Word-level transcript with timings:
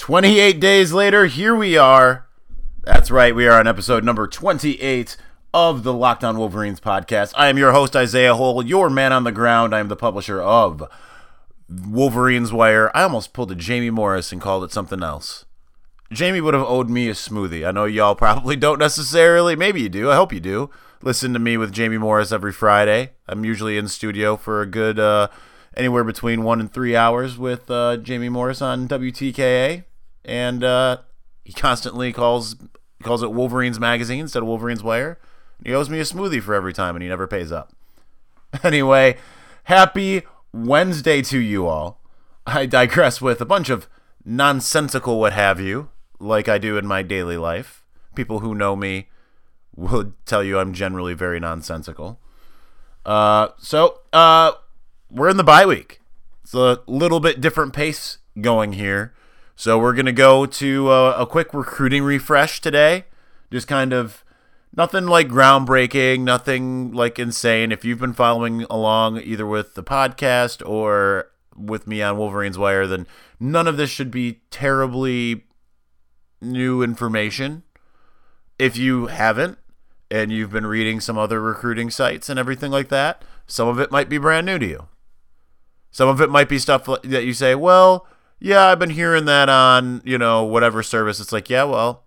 28 0.00 0.58
days 0.58 0.94
later, 0.94 1.26
here 1.26 1.54
we 1.54 1.76
are. 1.76 2.26
That's 2.84 3.10
right, 3.10 3.34
we 3.34 3.46
are 3.46 3.60
on 3.60 3.66
episode 3.66 4.02
number 4.02 4.26
28 4.26 5.14
of 5.52 5.82
the 5.82 5.92
Locked 5.92 6.24
On 6.24 6.38
Wolverines 6.38 6.80
podcast. 6.80 7.34
I 7.36 7.48
am 7.48 7.58
your 7.58 7.72
host, 7.72 7.94
Isaiah 7.94 8.34
Hole, 8.34 8.64
your 8.64 8.88
man 8.88 9.12
on 9.12 9.24
the 9.24 9.30
ground. 9.30 9.74
I 9.74 9.78
am 9.78 9.88
the 9.88 9.96
publisher 9.96 10.40
of 10.40 10.82
Wolverines 11.68 12.50
Wire. 12.50 12.90
I 12.94 13.02
almost 13.02 13.34
pulled 13.34 13.52
a 13.52 13.54
Jamie 13.54 13.90
Morris 13.90 14.32
and 14.32 14.40
called 14.40 14.64
it 14.64 14.72
something 14.72 15.02
else. 15.02 15.44
Jamie 16.10 16.40
would 16.40 16.54
have 16.54 16.64
owed 16.66 16.88
me 16.88 17.10
a 17.10 17.12
smoothie. 17.12 17.68
I 17.68 17.70
know 17.70 17.84
y'all 17.84 18.14
probably 18.14 18.56
don't 18.56 18.78
necessarily. 18.78 19.54
Maybe 19.54 19.82
you 19.82 19.90
do. 19.90 20.10
I 20.10 20.16
hope 20.16 20.32
you 20.32 20.40
do. 20.40 20.70
Listen 21.02 21.34
to 21.34 21.38
me 21.38 21.58
with 21.58 21.74
Jamie 21.74 21.98
Morris 21.98 22.32
every 22.32 22.54
Friday. 22.54 23.10
I'm 23.28 23.44
usually 23.44 23.76
in 23.76 23.86
studio 23.86 24.38
for 24.38 24.62
a 24.62 24.66
good 24.66 24.98
uh, 24.98 25.28
anywhere 25.76 26.04
between 26.04 26.42
one 26.42 26.58
and 26.58 26.72
three 26.72 26.96
hours 26.96 27.36
with 27.36 27.70
uh, 27.70 27.98
Jamie 27.98 28.30
Morris 28.30 28.62
on 28.62 28.88
WTKA, 28.88 29.84
and 30.24 30.62
uh, 30.64 30.98
he 31.44 31.52
constantly 31.52 32.12
calls 32.12 32.56
calls 33.02 33.22
it 33.22 33.32
Wolverines 33.32 33.80
Magazine 33.80 34.20
instead 34.20 34.42
of 34.42 34.48
Wolverines 34.48 34.82
Wire. 34.82 35.18
He 35.64 35.74
owes 35.74 35.90
me 35.90 35.98
a 36.00 36.04
smoothie 36.04 36.42
for 36.42 36.54
every 36.54 36.72
time, 36.72 36.96
and 36.96 37.02
he 37.02 37.08
never 37.08 37.26
pays 37.26 37.52
up. 37.52 37.72
Anyway, 38.64 39.16
happy 39.64 40.22
Wednesday 40.52 41.22
to 41.22 41.38
you 41.38 41.68
all. 41.68 42.00
I 42.44 42.66
digress 42.66 43.20
with 43.20 43.40
a 43.40 43.44
bunch 43.44 43.70
of 43.70 43.86
nonsensical 44.24 45.20
what 45.20 45.32
have 45.34 45.60
you, 45.60 45.90
like 46.18 46.48
I 46.48 46.58
do 46.58 46.76
in 46.76 46.84
my 46.84 47.02
daily 47.02 47.36
life. 47.36 47.84
People 48.16 48.40
who 48.40 48.52
know 48.56 48.74
me 48.74 49.08
will 49.76 50.14
tell 50.26 50.42
you 50.42 50.58
I'm 50.58 50.72
generally 50.72 51.14
very 51.14 51.38
nonsensical. 51.38 52.18
Uh, 53.06 53.50
so, 53.58 54.00
uh, 54.12 54.50
we're 55.10 55.28
in 55.28 55.36
the 55.36 55.44
bye 55.44 55.64
week. 55.64 56.00
It's 56.42 56.54
a 56.54 56.80
little 56.88 57.20
bit 57.20 57.40
different 57.40 57.72
pace 57.72 58.18
going 58.40 58.72
here. 58.72 59.14
So 59.60 59.78
we're 59.78 59.92
going 59.92 60.06
to 60.06 60.12
go 60.12 60.46
to 60.46 60.88
uh, 60.88 61.16
a 61.18 61.26
quick 61.26 61.52
recruiting 61.52 62.02
refresh 62.02 62.62
today. 62.62 63.04
Just 63.50 63.68
kind 63.68 63.92
of 63.92 64.24
nothing 64.74 65.04
like 65.04 65.28
groundbreaking, 65.28 66.20
nothing 66.20 66.92
like 66.92 67.18
insane. 67.18 67.70
If 67.70 67.84
you've 67.84 67.98
been 67.98 68.14
following 68.14 68.62
along 68.70 69.20
either 69.20 69.46
with 69.46 69.74
the 69.74 69.82
podcast 69.82 70.66
or 70.66 71.30
with 71.54 71.86
me 71.86 72.00
on 72.00 72.16
Wolverines 72.16 72.56
Wire, 72.56 72.86
then 72.86 73.06
none 73.38 73.66
of 73.66 73.76
this 73.76 73.90
should 73.90 74.10
be 74.10 74.40
terribly 74.50 75.44
new 76.40 76.80
information. 76.80 77.62
If 78.58 78.78
you 78.78 79.08
haven't, 79.08 79.58
and 80.10 80.32
you've 80.32 80.52
been 80.52 80.64
reading 80.64 81.00
some 81.00 81.18
other 81.18 81.38
recruiting 81.38 81.90
sites 81.90 82.30
and 82.30 82.38
everything 82.38 82.70
like 82.70 82.88
that, 82.88 83.26
some 83.46 83.68
of 83.68 83.78
it 83.78 83.90
might 83.90 84.08
be 84.08 84.16
brand 84.16 84.46
new 84.46 84.58
to 84.58 84.66
you. 84.66 84.88
Some 85.90 86.08
of 86.08 86.22
it 86.22 86.30
might 86.30 86.48
be 86.48 86.58
stuff 86.58 86.86
that 87.02 87.24
you 87.24 87.34
say, 87.34 87.54
well, 87.54 88.06
yeah, 88.40 88.66
I've 88.66 88.78
been 88.78 88.90
hearing 88.90 89.26
that 89.26 89.48
on, 89.48 90.00
you 90.04 90.18
know, 90.18 90.44
whatever 90.44 90.82
service. 90.82 91.20
It's 91.20 91.32
like, 91.32 91.50
yeah, 91.50 91.64
well, 91.64 92.04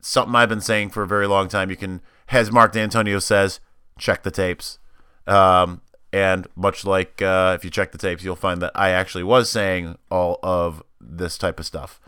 something 0.00 0.34
I've 0.34 0.48
been 0.48 0.60
saying 0.60 0.90
for 0.90 1.02
a 1.02 1.08
very 1.08 1.26
long 1.26 1.48
time. 1.48 1.70
You 1.70 1.76
can, 1.76 2.00
as 2.30 2.52
Mark 2.52 2.72
Dantonio 2.72 3.20
says, 3.20 3.60
check 3.98 4.22
the 4.22 4.30
tapes. 4.30 4.78
Um, 5.26 5.82
and 6.12 6.46
much 6.54 6.84
like 6.84 7.20
uh, 7.20 7.52
if 7.56 7.64
you 7.64 7.70
check 7.70 7.90
the 7.90 7.98
tapes, 7.98 8.22
you'll 8.22 8.36
find 8.36 8.62
that 8.62 8.72
I 8.74 8.90
actually 8.90 9.24
was 9.24 9.50
saying 9.50 9.98
all 10.10 10.38
of 10.42 10.82
this 11.00 11.36
type 11.36 11.58
of 11.58 11.66
stuff. 11.66 12.00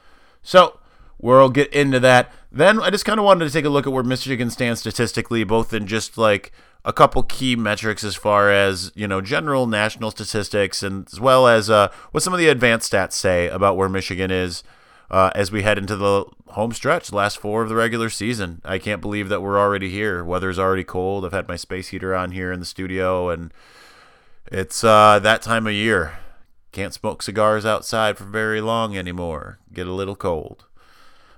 So 0.42 0.78
we'll 1.19 1.48
get 1.48 1.72
into 1.72 1.98
that. 2.00 2.30
Then 2.52 2.80
I 2.80 2.91
just 2.91 3.05
kind 3.05 3.19
of 3.19 3.25
wanted 3.25 3.47
to 3.47 3.50
take 3.50 3.64
a 3.64 3.70
look 3.70 3.86
at 3.86 3.92
where 3.92 4.05
Michigan 4.05 4.50
stands 4.50 4.80
statistically, 4.80 5.42
both 5.42 5.72
in 5.72 5.86
just 5.86 6.17
like 6.17 6.52
a 6.85 6.93
couple 6.93 7.23
key 7.23 7.57
metrics 7.57 8.05
as 8.05 8.15
far 8.15 8.51
as 8.51 8.93
you 8.95 9.09
know 9.09 9.21
general 9.21 9.67
national 9.67 10.11
statistics 10.11 10.83
and 10.83 11.09
as 11.13 11.21
well 11.21 11.47
as 11.47 11.71
uh, 11.71 11.89
what 12.11 12.23
some 12.23 12.33
of 12.33 12.39
the 12.39 12.49
advanced 12.49 12.93
stats 12.93 13.13
say 13.13 13.49
about 13.49 13.77
where 13.77 13.89
Michigan 13.89 14.31
is 14.31 14.63
uh, 15.11 15.31
as 15.35 15.53
we 15.53 15.63
head 15.63 15.79
into 15.79 15.97
the 15.97 16.25
home 16.49 16.73
stretch, 16.73 17.13
last 17.13 17.39
four 17.39 17.63
of 17.63 17.69
the 17.69 17.75
regular 17.75 18.09
season. 18.09 18.61
I 18.65 18.79
can't 18.79 19.01
believe 19.01 19.29
that 19.29 19.43
we're 19.43 19.59
already 19.59 19.91
here. 19.91 20.25
Weather's 20.25 20.59
already 20.59 20.85
cold. 20.85 21.25
I've 21.25 21.33
had 21.33 21.49
my 21.49 21.57
space 21.57 21.89
heater 21.89 22.14
on 22.14 22.33
here 22.33 22.53
in 22.53 22.61
the 22.61 22.67
studio, 22.67 23.29
and 23.29 23.53
it's 24.47 24.83
uh, 24.85 25.19
that 25.20 25.42
time 25.42 25.67
of 25.67 25.73
year. 25.73 26.19
Can't 26.73 26.95
smoke 26.95 27.23
cigars 27.23 27.64
outside 27.64 28.19
for 28.19 28.25
very 28.25 28.61
long 28.61 28.97
anymore. 28.97 29.58
Get 29.73 29.87
a 29.87 29.92
little 29.92 30.17
cold. 30.17 30.64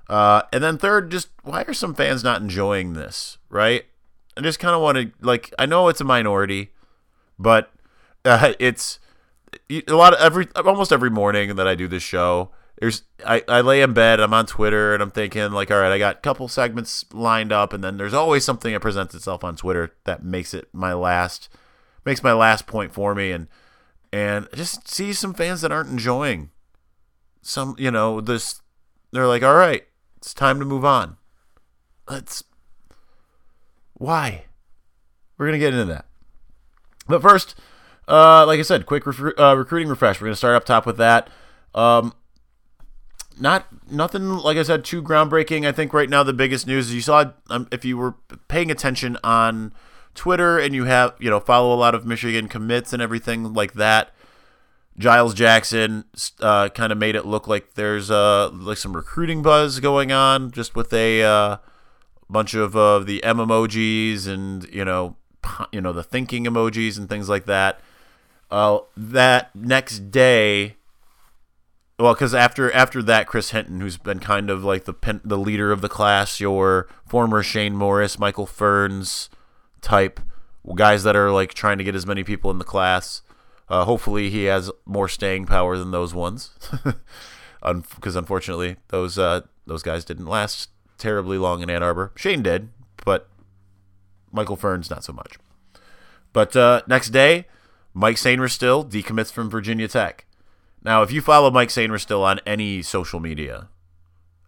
Uh, 0.09 0.43
and 0.53 0.63
then 0.63 0.79
third, 0.79 1.11
just 1.11 1.29
why 1.43 1.63
are 1.63 1.75
some 1.75 1.95
fans 1.95 2.25
not 2.25 2.41
enjoying 2.41 2.95
this? 2.95 3.39
Right? 3.51 3.87
I 4.37 4.43
just 4.43 4.59
kind 4.59 4.75
of 4.75 4.83
want 4.83 4.99
to 4.99 5.11
like 5.21 5.53
I 5.59 5.67
know 5.67 5.89
it's 5.89 6.01
a 6.01 6.05
minority, 6.05 6.73
but 7.39 7.71
uh, 8.25 8.53
it's 8.59 8.99
a 9.71 9.95
lot 9.95 10.15
of 10.15 10.21
every 10.21 10.49
almost 10.55 10.93
every 10.93 11.11
morning 11.11 11.57
that 11.57 11.67
I 11.67 11.75
do 11.75 11.89
this 11.89 12.03
show. 12.03 12.51
There's 12.79 13.05
I, 13.25 13.43
I 13.49 13.63
lay 13.63 13.81
in 13.81 13.95
bed, 13.95 14.21
I'm 14.21 14.35
on 14.35 14.45
Twitter, 14.45 14.93
and 14.93 15.03
I'm 15.03 15.11
thinking 15.11 15.51
like, 15.53 15.71
all 15.71 15.81
right, 15.81 15.93
I 15.93 15.99
got 15.99 16.17
a 16.17 16.21
couple 16.21 16.47
segments 16.49 17.07
lined 17.13 17.51
up, 17.51 17.73
and 17.73 17.83
then 17.83 17.97
there's 17.97 18.13
always 18.13 18.45
something 18.45 18.73
that 18.73 18.81
presents 18.81 19.15
itself 19.15 19.43
on 19.43 19.57
Twitter 19.57 19.95
that 20.05 20.23
makes 20.23 20.53
it 20.53 20.69
my 20.73 20.93
last 20.93 21.49
makes 22.05 22.23
my 22.23 22.35
last 22.35 22.67
point 22.67 22.93
for 22.93 23.15
me, 23.15 23.33
and 23.33 23.49
and 24.13 24.49
just 24.55 24.89
see 24.89 25.13
some 25.15 25.33
fans 25.33 25.63
that 25.63 25.73
aren't 25.73 25.91
enjoying 25.91 26.51
some 27.41 27.77
you 27.79 27.91
know 27.91 28.21
this. 28.21 28.61
They're 29.13 29.27
like, 29.27 29.43
all 29.43 29.55
right, 29.55 29.87
it's 30.19 30.35
time 30.35 30.59
to 30.59 30.65
move 30.67 30.85
on. 30.85 31.17
Let's 32.09 32.45
why? 33.99 34.45
We're 35.39 35.47
going 35.47 35.59
to 35.59 35.65
get 35.65 35.75
into 35.75 35.93
that. 35.93 36.07
But 37.09 37.23
first, 37.23 37.55
uh, 38.09 38.47
like 38.47 38.59
I 38.59 38.63
said, 38.63 38.87
quick 38.87 39.05
uh, 39.07 39.57
recruiting 39.57 39.89
refresh. 39.89 40.21
We're 40.21 40.27
going 40.27 40.33
to 40.33 40.39
start 40.39 40.55
up 40.55 40.65
top 40.65 40.87
with 40.87 40.97
that. 40.99 41.29
Um, 41.75 42.15
not 43.39 43.67
nothing, 43.91 44.29
like 44.29 44.57
I 44.57 44.63
said, 44.63 44.85
too 44.85 45.03
groundbreaking. 45.03 45.67
I 45.67 45.73
think 45.73 45.93
right 45.93 46.09
now 46.09 46.23
the 46.23 46.33
biggest 46.33 46.67
news 46.67 46.89
is 46.89 46.95
you 46.95 47.01
saw 47.01 47.33
um, 47.51 47.69
if 47.71 47.85
you 47.85 47.97
were 47.97 48.15
paying 48.49 48.71
attention 48.71 49.19
on 49.23 49.73
Twitter 50.15 50.59
and 50.59 50.75
you 50.75 50.85
have 50.85 51.15
you 51.19 51.29
know 51.29 51.41
follow 51.41 51.75
a 51.75 51.77
lot 51.77 51.95
of 51.95 52.07
Michigan 52.07 52.49
commits 52.49 52.93
and 52.93 53.03
everything 53.03 53.53
like 53.53 53.75
that. 53.75 54.11
Giles 54.99 55.35
Jackson 55.35 56.05
uh, 56.41 56.71
kind 56.71 56.91
of 56.91 56.97
made 56.97 57.17
it 57.17 57.27
look 57.27 57.47
like 57.47 57.75
there's 57.75 58.11
uh, 58.11 58.49
like 58.51 58.79
some 58.79 58.97
recruiting 58.97 59.43
buzz 59.43 59.79
going 59.81 60.11
on, 60.11 60.51
just 60.51 60.75
with 60.75 60.91
a 60.95 61.61
bunch 62.31 62.55
of 62.55 62.77
uh, 62.77 63.01
the 63.01 63.23
M 63.25 63.39
emojis 63.39 64.27
and 64.27 64.65
you 64.73 64.85
know 64.85 65.17
you 65.73 65.81
know 65.81 65.93
the 65.93 66.03
thinking 66.03 66.45
emojis 66.45 66.99
and 66.99 67.09
things 67.09 67.29
like 67.29 67.47
that. 67.47 67.81
Uh, 68.49 68.79
that 68.97 69.55
next 69.57 70.11
day, 70.13 70.77
well, 71.99 72.15
because 72.15 72.35
after 72.35 72.73
after 72.73 73.03
that, 73.03 73.27
Chris 73.27 73.51
Hinton, 73.51 73.81
who's 73.81 73.97
been 73.97 74.21
kind 74.21 74.51
of 74.51 74.65
like 74.65 74.85
the 74.85 75.21
the 75.25 75.39
leader 75.39 75.73
of 75.73 75.81
the 75.81 75.89
class, 75.89 76.41
your 76.41 76.89
former 77.07 77.43
Shane 77.43 77.75
Morris, 77.75 78.19
Michael 78.19 78.47
Ferns 78.47 79.31
type 79.81 80.21
guys 80.75 81.05
that 81.05 81.17
are 81.17 81.31
like 81.31 81.55
trying 81.55 81.79
to 81.79 81.85
get 81.85 81.95
as 81.95 82.07
many 82.07 82.25
people 82.25 82.51
in 82.51 82.59
the 82.59 82.65
class. 82.65 83.23
Uh, 83.69 83.85
hopefully, 83.85 84.31
he 84.31 84.45
has 84.45 84.71
more 84.85 85.09
staying 85.09 85.47
power 85.47 85.77
than 85.77 85.91
those 85.91 86.15
ones, 86.15 86.51
because 86.71 86.95
Un- 87.63 87.85
unfortunately, 88.05 88.77
those 88.89 89.19
uh, 89.19 89.41
those 89.67 89.83
guys 89.83 90.05
didn't 90.05 90.27
last 90.27 90.69
terribly 90.99 91.39
long 91.39 91.63
in 91.63 91.71
Ann 91.71 91.83
Arbor. 91.83 92.13
Shane 92.17 92.43
did, 92.43 92.69
but 93.05 93.29
Michael 94.33 94.57
Ferns 94.57 94.91
not 94.91 95.05
so 95.05 95.13
much. 95.13 95.39
But 96.33 96.55
uh, 96.55 96.83
next 96.87 97.11
day, 97.11 97.47
Mike 97.95 98.17
Sainristil 98.17 98.91
decommits 98.91 99.33
from 99.33 99.49
Virginia 99.49 99.89
Tech. 99.89 100.27
Now, 100.83 101.03
if 101.03 101.11
you 101.11 101.21
follow 101.21 101.51
Mike 101.51 101.71
Sainristil 101.71 102.23
on 102.23 102.41
any 102.47 102.83
social 102.83 103.21
media, 103.21 103.69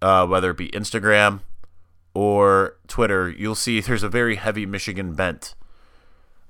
uh, 0.03 0.26
whether 0.26 0.50
it 0.50 0.56
be 0.56 0.69
Instagram 0.69 1.41
or 2.14 2.76
Twitter, 2.86 3.28
you'll 3.30 3.54
see 3.54 3.80
there's 3.80 4.03
a 4.03 4.09
very 4.09 4.36
heavy 4.36 4.66
Michigan 4.66 5.15
bent. 5.15 5.54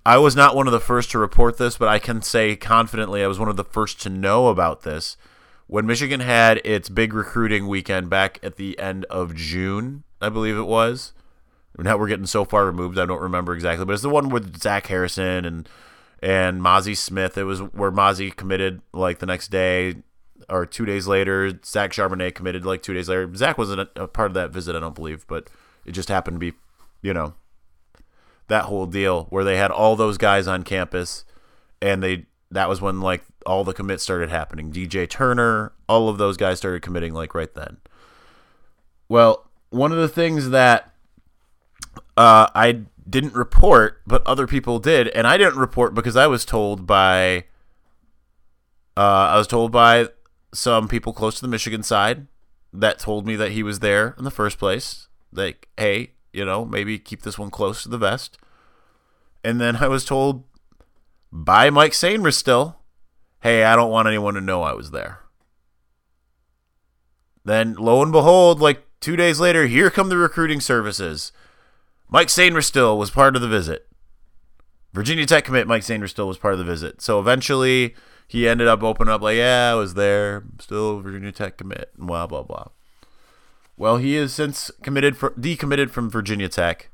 I 0.04 0.18
was 0.18 0.34
not 0.34 0.56
one 0.56 0.66
of 0.66 0.72
the 0.72 0.80
first 0.80 1.10
to 1.10 1.18
report 1.18 1.58
this, 1.58 1.76
but 1.76 1.88
I 1.88 1.98
can 1.98 2.22
say 2.22 2.56
confidently 2.56 3.22
I 3.22 3.26
was 3.26 3.38
one 3.38 3.48
of 3.48 3.56
the 3.56 3.64
first 3.64 4.00
to 4.02 4.08
know 4.08 4.48
about 4.48 4.82
this 4.82 5.16
when 5.68 5.86
Michigan 5.86 6.20
had 6.20 6.60
its 6.64 6.88
big 6.88 7.12
recruiting 7.12 7.68
weekend 7.68 8.10
back 8.10 8.40
at 8.42 8.56
the 8.56 8.76
end 8.78 9.04
of 9.04 9.34
June, 9.34 10.02
I 10.20 10.30
believe 10.30 10.56
it 10.56 10.66
was. 10.66 11.12
Now 11.78 11.96
we're 11.96 12.08
getting 12.08 12.26
so 12.26 12.44
far 12.44 12.66
removed, 12.66 12.98
I 12.98 13.06
don't 13.06 13.20
remember 13.20 13.54
exactly, 13.54 13.84
but 13.84 13.92
it's 13.92 14.02
the 14.02 14.08
one 14.08 14.30
with 14.30 14.60
Zach 14.60 14.88
Harrison 14.88 15.44
and 15.44 15.68
and 16.20 16.60
Mazi 16.60 16.96
Smith. 16.96 17.38
It 17.38 17.44
was 17.44 17.60
where 17.60 17.92
Mazi 17.92 18.34
committed 18.34 18.80
like 18.92 19.20
the 19.20 19.26
next 19.26 19.48
day 19.48 20.02
or 20.48 20.66
two 20.66 20.84
days 20.84 21.06
later. 21.06 21.52
Zach 21.64 21.92
Charbonnet 21.92 22.34
committed 22.34 22.66
like 22.66 22.82
two 22.82 22.94
days 22.94 23.08
later. 23.08 23.32
Zach 23.36 23.58
wasn't 23.58 23.82
a, 23.82 24.02
a 24.02 24.08
part 24.08 24.30
of 24.30 24.34
that 24.34 24.50
visit, 24.50 24.74
I 24.74 24.80
don't 24.80 24.94
believe, 24.94 25.24
but 25.28 25.48
it 25.84 25.92
just 25.92 26.08
happened 26.08 26.36
to 26.36 26.50
be, 26.50 26.56
you 27.02 27.14
know, 27.14 27.34
that 28.48 28.64
whole 28.64 28.86
deal 28.86 29.26
where 29.30 29.44
they 29.44 29.58
had 29.58 29.70
all 29.70 29.94
those 29.94 30.18
guys 30.18 30.48
on 30.48 30.64
campus 30.64 31.24
and 31.80 32.02
they 32.02 32.26
that 32.50 32.68
was 32.68 32.80
when 32.80 33.00
like 33.00 33.24
all 33.46 33.64
the 33.64 33.74
commits 33.74 34.02
started 34.02 34.30
happening. 34.30 34.72
DJ 34.72 35.08
Turner, 35.08 35.72
all 35.88 36.08
of 36.08 36.18
those 36.18 36.36
guys 36.36 36.58
started 36.58 36.82
committing 36.82 37.14
like 37.14 37.34
right 37.34 37.52
then. 37.54 37.78
Well, 39.08 39.48
one 39.70 39.92
of 39.92 39.98
the 39.98 40.08
things 40.08 40.50
that 40.50 40.92
uh, 42.16 42.48
I 42.54 42.82
didn't 43.08 43.34
report, 43.34 44.02
but 44.06 44.26
other 44.26 44.46
people 44.46 44.78
did, 44.78 45.08
and 45.08 45.26
I 45.26 45.36
didn't 45.36 45.58
report 45.58 45.94
because 45.94 46.16
I 46.16 46.26
was 46.26 46.44
told 46.44 46.86
by 46.86 47.44
uh, 48.96 49.30
I 49.32 49.38
was 49.38 49.46
told 49.46 49.72
by 49.72 50.08
some 50.52 50.88
people 50.88 51.12
close 51.12 51.36
to 51.36 51.42
the 51.42 51.48
Michigan 51.48 51.82
side 51.82 52.26
that 52.72 52.98
told 52.98 53.26
me 53.26 53.36
that 53.36 53.52
he 53.52 53.62
was 53.62 53.80
there 53.80 54.14
in 54.18 54.24
the 54.24 54.30
first 54.30 54.58
place. 54.58 55.08
Like, 55.32 55.68
hey, 55.76 56.12
you 56.32 56.44
know, 56.44 56.64
maybe 56.64 56.98
keep 56.98 57.22
this 57.22 57.38
one 57.38 57.50
close 57.50 57.82
to 57.82 57.88
the 57.88 57.98
vest. 57.98 58.38
And 59.44 59.60
then 59.60 59.76
I 59.76 59.88
was 59.88 60.04
told 60.04 60.44
by 61.32 61.70
Mike 61.70 61.92
Sainristil, 61.92 62.76
hey, 63.40 63.64
I 63.64 63.76
don't 63.76 63.90
want 63.90 64.08
anyone 64.08 64.34
to 64.34 64.40
know 64.40 64.62
I 64.62 64.72
was 64.72 64.90
there. 64.90 65.20
Then, 67.44 67.74
lo 67.74 68.02
and 68.02 68.12
behold, 68.12 68.60
like 68.60 68.84
two 69.00 69.16
days 69.16 69.40
later, 69.40 69.66
here 69.66 69.90
come 69.90 70.08
the 70.08 70.16
recruiting 70.16 70.60
services. 70.60 71.32
Mike 72.08 72.28
Sainristil 72.28 72.98
was 72.98 73.10
part 73.10 73.36
of 73.36 73.42
the 73.42 73.48
visit. 73.48 73.86
Virginia 74.92 75.26
Tech 75.26 75.44
commit 75.44 75.66
Mike 75.66 75.82
Sainristil 75.82 76.26
was 76.26 76.38
part 76.38 76.54
of 76.54 76.58
the 76.58 76.64
visit. 76.64 77.00
So 77.02 77.20
eventually, 77.20 77.94
he 78.26 78.48
ended 78.48 78.68
up 78.68 78.82
opening 78.82 79.12
up 79.12 79.22
like, 79.22 79.36
yeah, 79.36 79.70
I 79.72 79.74
was 79.74 79.94
there, 79.94 80.44
still 80.58 81.00
Virginia 81.00 81.32
Tech 81.32 81.56
commit, 81.56 81.92
and 81.96 82.06
blah 82.06 82.26
blah 82.26 82.42
blah. 82.42 82.68
Well, 83.76 83.98
he 83.98 84.16
is 84.16 84.34
since 84.34 84.70
committed 84.82 85.16
for 85.16 85.30
decommitted 85.30 85.90
from 85.90 86.10
Virginia 86.10 86.48
Tech. 86.48 86.90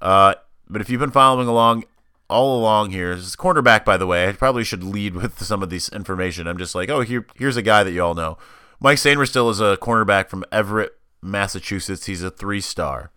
Uh, 0.00 0.34
but 0.68 0.80
if 0.80 0.88
you've 0.88 1.00
been 1.00 1.10
following 1.10 1.48
along 1.48 1.84
all 2.28 2.58
along 2.58 2.90
here, 2.90 3.14
this 3.14 3.26
is 3.26 3.36
cornerback, 3.36 3.84
by 3.84 3.96
the 3.96 4.06
way. 4.06 4.28
I 4.28 4.32
probably 4.32 4.64
should 4.64 4.82
lead 4.82 5.14
with 5.14 5.38
some 5.42 5.62
of 5.62 5.70
this 5.70 5.88
information. 5.88 6.46
I'm 6.46 6.58
just 6.58 6.74
like, 6.74 6.88
oh, 6.88 7.00
here, 7.00 7.26
here's 7.36 7.56
a 7.56 7.62
guy 7.62 7.82
that 7.82 7.92
you 7.92 8.02
all 8.02 8.14
know. 8.14 8.38
Mike 8.80 8.98
Sainristil 8.98 9.50
is 9.50 9.60
a 9.60 9.78
cornerback 9.80 10.28
from 10.28 10.44
Everett, 10.52 10.92
Massachusetts. 11.22 12.06
He's 12.06 12.22
a 12.22 12.30
three 12.30 12.60
star. 12.60 13.10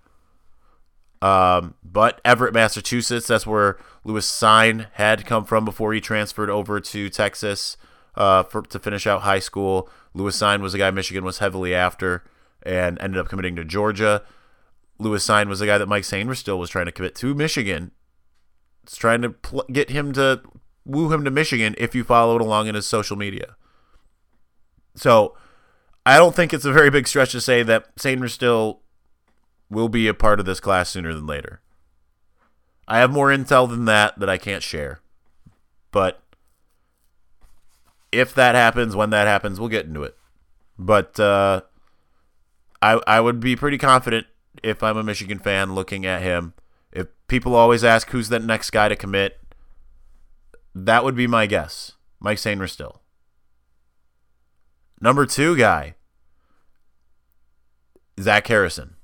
Um, 1.21 1.75
but 1.83 2.21
Everett, 2.23 2.53
Massachusetts, 2.53 3.27
that's 3.27 3.45
where 3.45 3.77
Lewis 4.05 4.29
Cine 4.29 4.87
had 4.93 5.25
come 5.25 5.43
from 5.43 5.65
before 5.65 5.93
he 5.93 5.99
transferred 5.99 6.49
over 6.49 6.79
to 6.79 7.09
Texas 7.09 7.75
uh, 8.15 8.43
for, 8.43 8.61
to 8.61 8.79
finish 8.79 9.05
out 9.05 9.21
high 9.21 9.39
school. 9.39 9.89
Lewis 10.13 10.37
Cine 10.37 10.61
was 10.61 10.73
a 10.73 10.77
guy 10.77 10.91
Michigan 10.91 11.25
was 11.25 11.39
heavily 11.39 11.75
after 11.75 12.23
and 12.63 12.97
ended 13.01 13.19
up 13.19 13.27
committing 13.27 13.55
to 13.57 13.65
Georgia. 13.65 14.23
Lewis 14.97 15.25
Cine 15.25 15.47
was 15.47 15.61
a 15.61 15.65
guy 15.65 15.77
that 15.77 15.87
Mike 15.87 16.03
Sainristil 16.03 16.57
was 16.57 16.69
trying 16.69 16.85
to 16.85 16.91
commit 16.91 17.15
to 17.15 17.33
Michigan. 17.33 17.91
It's 18.89 18.97
trying 18.97 19.21
to 19.21 19.29
pl- 19.29 19.65
get 19.71 19.91
him 19.91 20.13
to 20.13 20.41
woo 20.83 21.13
him 21.13 21.23
to 21.23 21.29
Michigan 21.29 21.75
if 21.77 21.93
you 21.93 22.03
followed 22.03 22.41
along 22.41 22.65
in 22.65 22.73
his 22.73 22.87
social 22.87 23.15
media. 23.15 23.55
So 24.95 25.37
I 26.07 26.17
don't 26.17 26.35
think 26.35 26.55
it's 26.55 26.65
a 26.65 26.73
very 26.73 26.89
big 26.89 27.07
stretch 27.07 27.31
to 27.33 27.39
say 27.39 27.61
that 27.61 27.95
Sainristil 27.97 28.79
will 29.69 29.89
be 29.89 30.07
a 30.07 30.15
part 30.15 30.39
of 30.39 30.47
this 30.47 30.59
class 30.59 30.89
sooner 30.89 31.13
than 31.13 31.27
later. 31.27 31.61
I 32.87 32.97
have 32.97 33.11
more 33.11 33.27
intel 33.27 33.69
than 33.69 33.85
that 33.85 34.17
that 34.17 34.27
I 34.27 34.39
can't 34.39 34.63
share. 34.63 35.01
But 35.91 36.23
if 38.11 38.33
that 38.33 38.55
happens, 38.55 38.95
when 38.95 39.11
that 39.11 39.27
happens, 39.27 39.59
we'll 39.59 39.69
get 39.69 39.85
into 39.85 40.01
it. 40.01 40.17
But 40.79 41.19
uh, 41.19 41.61
I 42.81 42.99
I 43.05 43.19
would 43.19 43.39
be 43.39 43.55
pretty 43.55 43.77
confident 43.77 44.25
if 44.63 44.81
I'm 44.81 44.97
a 44.97 45.03
Michigan 45.03 45.37
fan 45.37 45.75
looking 45.75 46.07
at 46.07 46.23
him. 46.23 46.55
If 46.91 47.07
people 47.27 47.55
always 47.55 47.83
ask 47.83 48.09
who's 48.09 48.29
that 48.29 48.43
next 48.43 48.71
guy 48.71 48.89
to 48.89 48.95
commit, 48.95 49.39
that 50.73 51.03
would 51.03 51.15
be 51.15 51.27
my 51.27 51.45
guess. 51.45 51.93
Mike 52.19 52.37
Sainristil. 52.37 52.99
Number 55.01 55.25
two 55.25 55.55
guy, 55.55 55.95
Zach 58.19 58.47
Harrison 58.47 58.95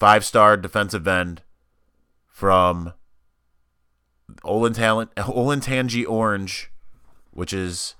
five 0.00 0.24
star 0.24 0.56
defensive 0.56 1.06
end 1.06 1.42
from 2.26 2.94
Olentangy 4.42 6.08
Orange, 6.08 6.72
which 7.30 7.52
is 7.52 7.94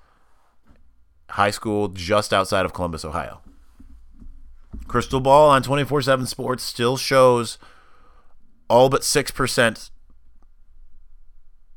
high 1.30 1.50
school 1.50 1.88
just 1.88 2.32
outside 2.32 2.64
of 2.64 2.72
Columbus, 2.72 3.04
Ohio. 3.04 3.42
Crystal 4.88 5.20
Ball 5.20 5.50
on 5.50 5.62
24 5.62 6.02
7 6.02 6.26
Sports 6.26 6.64
still 6.64 6.96
shows 6.96 7.58
all 8.70 8.88
but 8.88 9.02
6% 9.02 9.90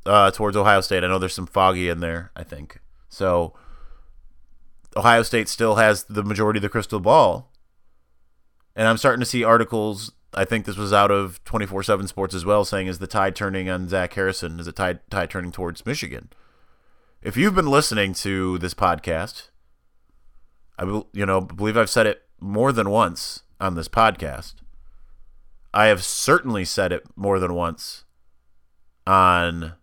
uh, 0.06 0.32
towards 0.32 0.56
Ohio 0.56 0.80
State. 0.80 1.04
I 1.04 1.08
know 1.08 1.20
there's 1.20 1.34
some 1.34 1.48
foggy 1.48 1.90
in 1.90 2.00
there, 2.00 2.32
I 2.36 2.44
think. 2.44 2.80
So 3.10 3.54
Ohio 4.96 5.24
State 5.24 5.50
still 5.50 5.76
has 5.76 6.06
the 6.06 6.24
majority 6.24 6.60
of 6.60 6.64
the 6.64 6.70
crystal 6.70 7.00
ball 7.02 7.52
and 8.76 8.88
I'm 8.88 8.98
starting 8.98 9.20
to 9.20 9.26
see 9.26 9.44
articles. 9.44 10.12
I 10.34 10.46
think 10.46 10.66
this 10.66 10.78
was 10.78 10.92
out 10.92 11.12
of 11.12 11.44
24 11.44 11.84
7 11.84 12.08
Sports 12.08 12.34
as 12.34 12.46
well, 12.46 12.66
saying, 12.66 12.88
Is 12.88 13.00
the 13.00 13.08
tide 13.08 13.36
turning 13.36 13.70
on 13.70 13.88
Zach 13.88 14.14
Harrison? 14.14 14.60
Is 14.60 14.66
the 14.66 14.72
tide, 14.72 15.00
tide 15.10 15.30
turning 15.30 15.52
towards 15.52 15.86
Michigan? 15.86 16.30
If 17.22 17.38
you've 17.38 17.56
been 17.56 17.68
listening 17.68 18.14
to 18.16 18.58
this 18.58 18.74
podcast, 18.74 19.50
I 20.78 21.04
you 21.14 21.26
know 21.26 21.42
believe 21.42 21.78
I've 21.78 21.90
said 21.90 22.08
it 22.08 22.24
more 22.40 22.72
than 22.72 22.90
once 22.90 23.44
on 23.60 23.76
this 23.76 23.88
podcast. 23.88 24.56
I 25.74 25.88
have 25.88 26.04
certainly 26.04 26.66
said 26.66 26.92
it 26.92 27.04
more 27.16 27.40
than 27.40 27.54
once 27.54 28.04
on 29.08 29.74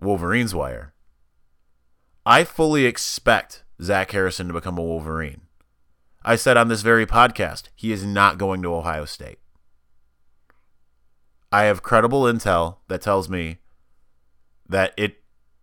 Wolverines 0.00 0.54
Wire. 0.54 0.94
I 2.26 2.44
fully 2.44 2.84
expect 2.84 3.62
Zach 3.80 4.10
Harrison 4.10 4.48
to 4.48 4.52
become 4.52 4.76
a 4.78 4.82
Wolverine. 4.82 5.42
I 6.24 6.34
said 6.36 6.56
on 6.56 6.68
this 6.68 6.82
very 6.82 7.06
podcast, 7.06 7.64
he 7.74 7.92
is 7.92 8.04
not 8.04 8.36
going 8.36 8.62
to 8.62 8.74
Ohio 8.74 9.04
State. 9.04 9.38
I 11.50 11.62
have 11.64 11.82
credible 11.82 12.22
intel 12.22 12.78
that 12.88 13.00
tells 13.00 13.28
me 13.28 13.58
that 14.68 14.92
it 14.96 15.22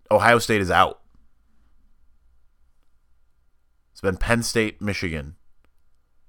Ohio 0.09 0.39
State 0.39 0.61
is 0.61 0.71
out. 0.71 1.01
It's 3.91 4.01
been 4.01 4.17
Penn 4.17 4.41
State, 4.41 4.81
Michigan, 4.81 5.35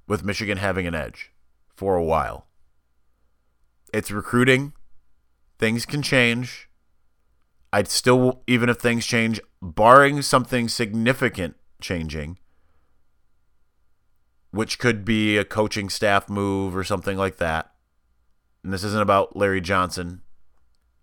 with 0.06 0.25
Michigan 0.25 0.58
having 0.58 0.87
an 0.87 0.94
edge 0.94 1.32
for 1.75 1.94
a 1.96 2.04
while. 2.04 2.46
It's 3.96 4.10
recruiting. 4.10 4.75
Things 5.58 5.87
can 5.87 6.02
change. 6.02 6.69
I'd 7.72 7.88
still, 7.88 8.43
even 8.46 8.69
if 8.69 8.76
things 8.76 9.06
change, 9.06 9.40
barring 9.62 10.20
something 10.20 10.69
significant 10.69 11.56
changing, 11.81 12.37
which 14.50 14.78
could 14.78 15.02
be 15.02 15.38
a 15.38 15.46
coaching 15.46 15.88
staff 15.88 16.28
move 16.28 16.76
or 16.76 16.84
something 16.84 17.16
like 17.16 17.38
that. 17.38 17.72
And 18.62 18.70
this 18.70 18.84
isn't 18.84 19.00
about 19.00 19.34
Larry 19.34 19.62
Johnson, 19.62 20.20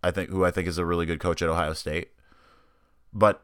I 0.04 0.12
think 0.12 0.30
who 0.30 0.46
I 0.46 0.52
think 0.52 0.68
is 0.68 0.78
a 0.78 0.86
really 0.86 1.08
good 1.08 1.20
coach 1.20 1.42
at 1.42 1.50
Ohio 1.50 1.74
State. 1.74 2.12
But 3.12 3.44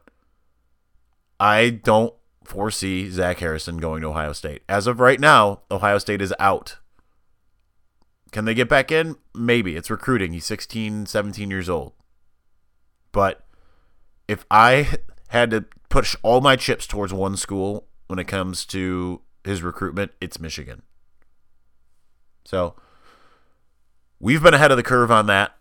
I 1.40 1.70
don't 1.70 2.14
foresee 2.44 3.10
Zach 3.10 3.40
Harrison 3.40 3.78
going 3.78 4.02
to 4.02 4.10
Ohio 4.10 4.32
State. 4.32 4.62
As 4.68 4.86
of 4.86 5.00
right 5.00 5.18
now, 5.18 5.62
Ohio 5.72 5.98
State 5.98 6.22
is 6.22 6.32
out. 6.38 6.76
Can 8.30 8.44
they 8.44 8.54
get 8.54 8.68
back 8.68 8.92
in? 8.92 9.16
Maybe. 9.34 9.76
It's 9.76 9.90
recruiting. 9.90 10.32
He's 10.32 10.46
16, 10.46 11.06
17 11.06 11.50
years 11.50 11.68
old. 11.68 11.92
But 13.12 13.44
if 14.28 14.44
I 14.50 14.88
had 15.28 15.50
to 15.50 15.64
push 15.88 16.14
all 16.22 16.40
my 16.40 16.56
chips 16.56 16.86
towards 16.86 17.12
one 17.12 17.36
school 17.36 17.86
when 18.06 18.18
it 18.18 18.28
comes 18.28 18.64
to 18.66 19.22
his 19.44 19.62
recruitment, 19.62 20.12
it's 20.20 20.40
Michigan. 20.40 20.82
So 22.44 22.74
we've 24.20 24.42
been 24.42 24.54
ahead 24.54 24.70
of 24.70 24.76
the 24.76 24.82
curve 24.82 25.10
on 25.10 25.26
that. 25.26 25.56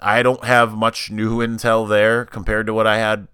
I 0.00 0.22
don't 0.22 0.44
have 0.44 0.72
much 0.72 1.10
new 1.10 1.38
intel 1.38 1.88
there 1.88 2.24
compared 2.24 2.66
to 2.66 2.74
what 2.74 2.86
I 2.86 2.98
had 2.98 3.28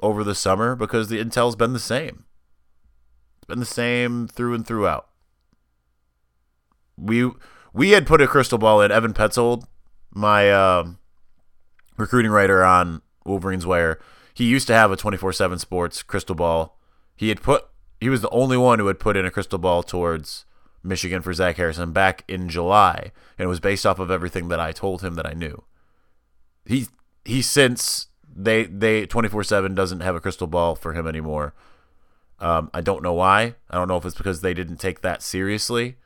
over 0.00 0.24
the 0.24 0.34
summer 0.34 0.74
because 0.74 1.08
the 1.08 1.22
intel's 1.22 1.56
been 1.56 1.72
the 1.72 1.78
same. 1.78 2.24
It's 3.38 3.46
been 3.46 3.60
the 3.60 3.66
same 3.66 4.26
through 4.26 4.54
and 4.54 4.66
throughout. 4.66 5.08
We 6.96 7.30
we 7.72 7.90
had 7.90 8.06
put 8.06 8.20
a 8.20 8.26
crystal 8.26 8.58
ball 8.58 8.80
in 8.80 8.90
Evan 8.90 9.12
Petzold, 9.12 9.66
my 10.12 10.50
uh, 10.50 10.88
recruiting 11.96 12.30
writer 12.30 12.64
on 12.64 13.02
Wolverines 13.24 13.66
Wire. 13.66 13.98
He 14.32 14.44
used 14.44 14.66
to 14.68 14.74
have 14.74 14.90
a 14.90 14.96
24/7 14.96 15.58
Sports 15.58 16.02
crystal 16.02 16.34
ball. 16.34 16.78
He 17.16 17.28
had 17.28 17.42
put 17.42 17.66
he 18.00 18.08
was 18.08 18.20
the 18.20 18.30
only 18.30 18.56
one 18.56 18.78
who 18.78 18.86
had 18.86 18.98
put 18.98 19.16
in 19.16 19.26
a 19.26 19.30
crystal 19.30 19.58
ball 19.58 19.82
towards 19.82 20.44
Michigan 20.82 21.22
for 21.22 21.32
Zach 21.32 21.56
Harrison 21.56 21.92
back 21.92 22.24
in 22.28 22.48
July, 22.48 23.12
and 23.38 23.44
it 23.46 23.48
was 23.48 23.60
based 23.60 23.86
off 23.86 23.98
of 23.98 24.10
everything 24.10 24.48
that 24.48 24.60
I 24.60 24.72
told 24.72 25.02
him 25.02 25.14
that 25.14 25.26
I 25.26 25.32
knew. 25.32 25.64
He 26.64 26.86
he 27.24 27.42
since 27.42 28.08
they 28.34 28.64
they 28.64 29.06
twenty 29.06 29.28
four 29.28 29.44
seven 29.44 29.74
doesn't 29.74 30.00
have 30.00 30.14
a 30.14 30.20
crystal 30.20 30.46
ball 30.46 30.74
for 30.74 30.92
him 30.92 31.06
anymore. 31.06 31.54
Um, 32.38 32.70
I 32.74 32.82
don't 32.82 33.02
know 33.02 33.14
why. 33.14 33.54
I 33.70 33.76
don't 33.76 33.88
know 33.88 33.96
if 33.96 34.04
it's 34.04 34.16
because 34.16 34.40
they 34.40 34.52
didn't 34.52 34.76
take 34.76 35.00
that 35.00 35.22
seriously. 35.22 35.96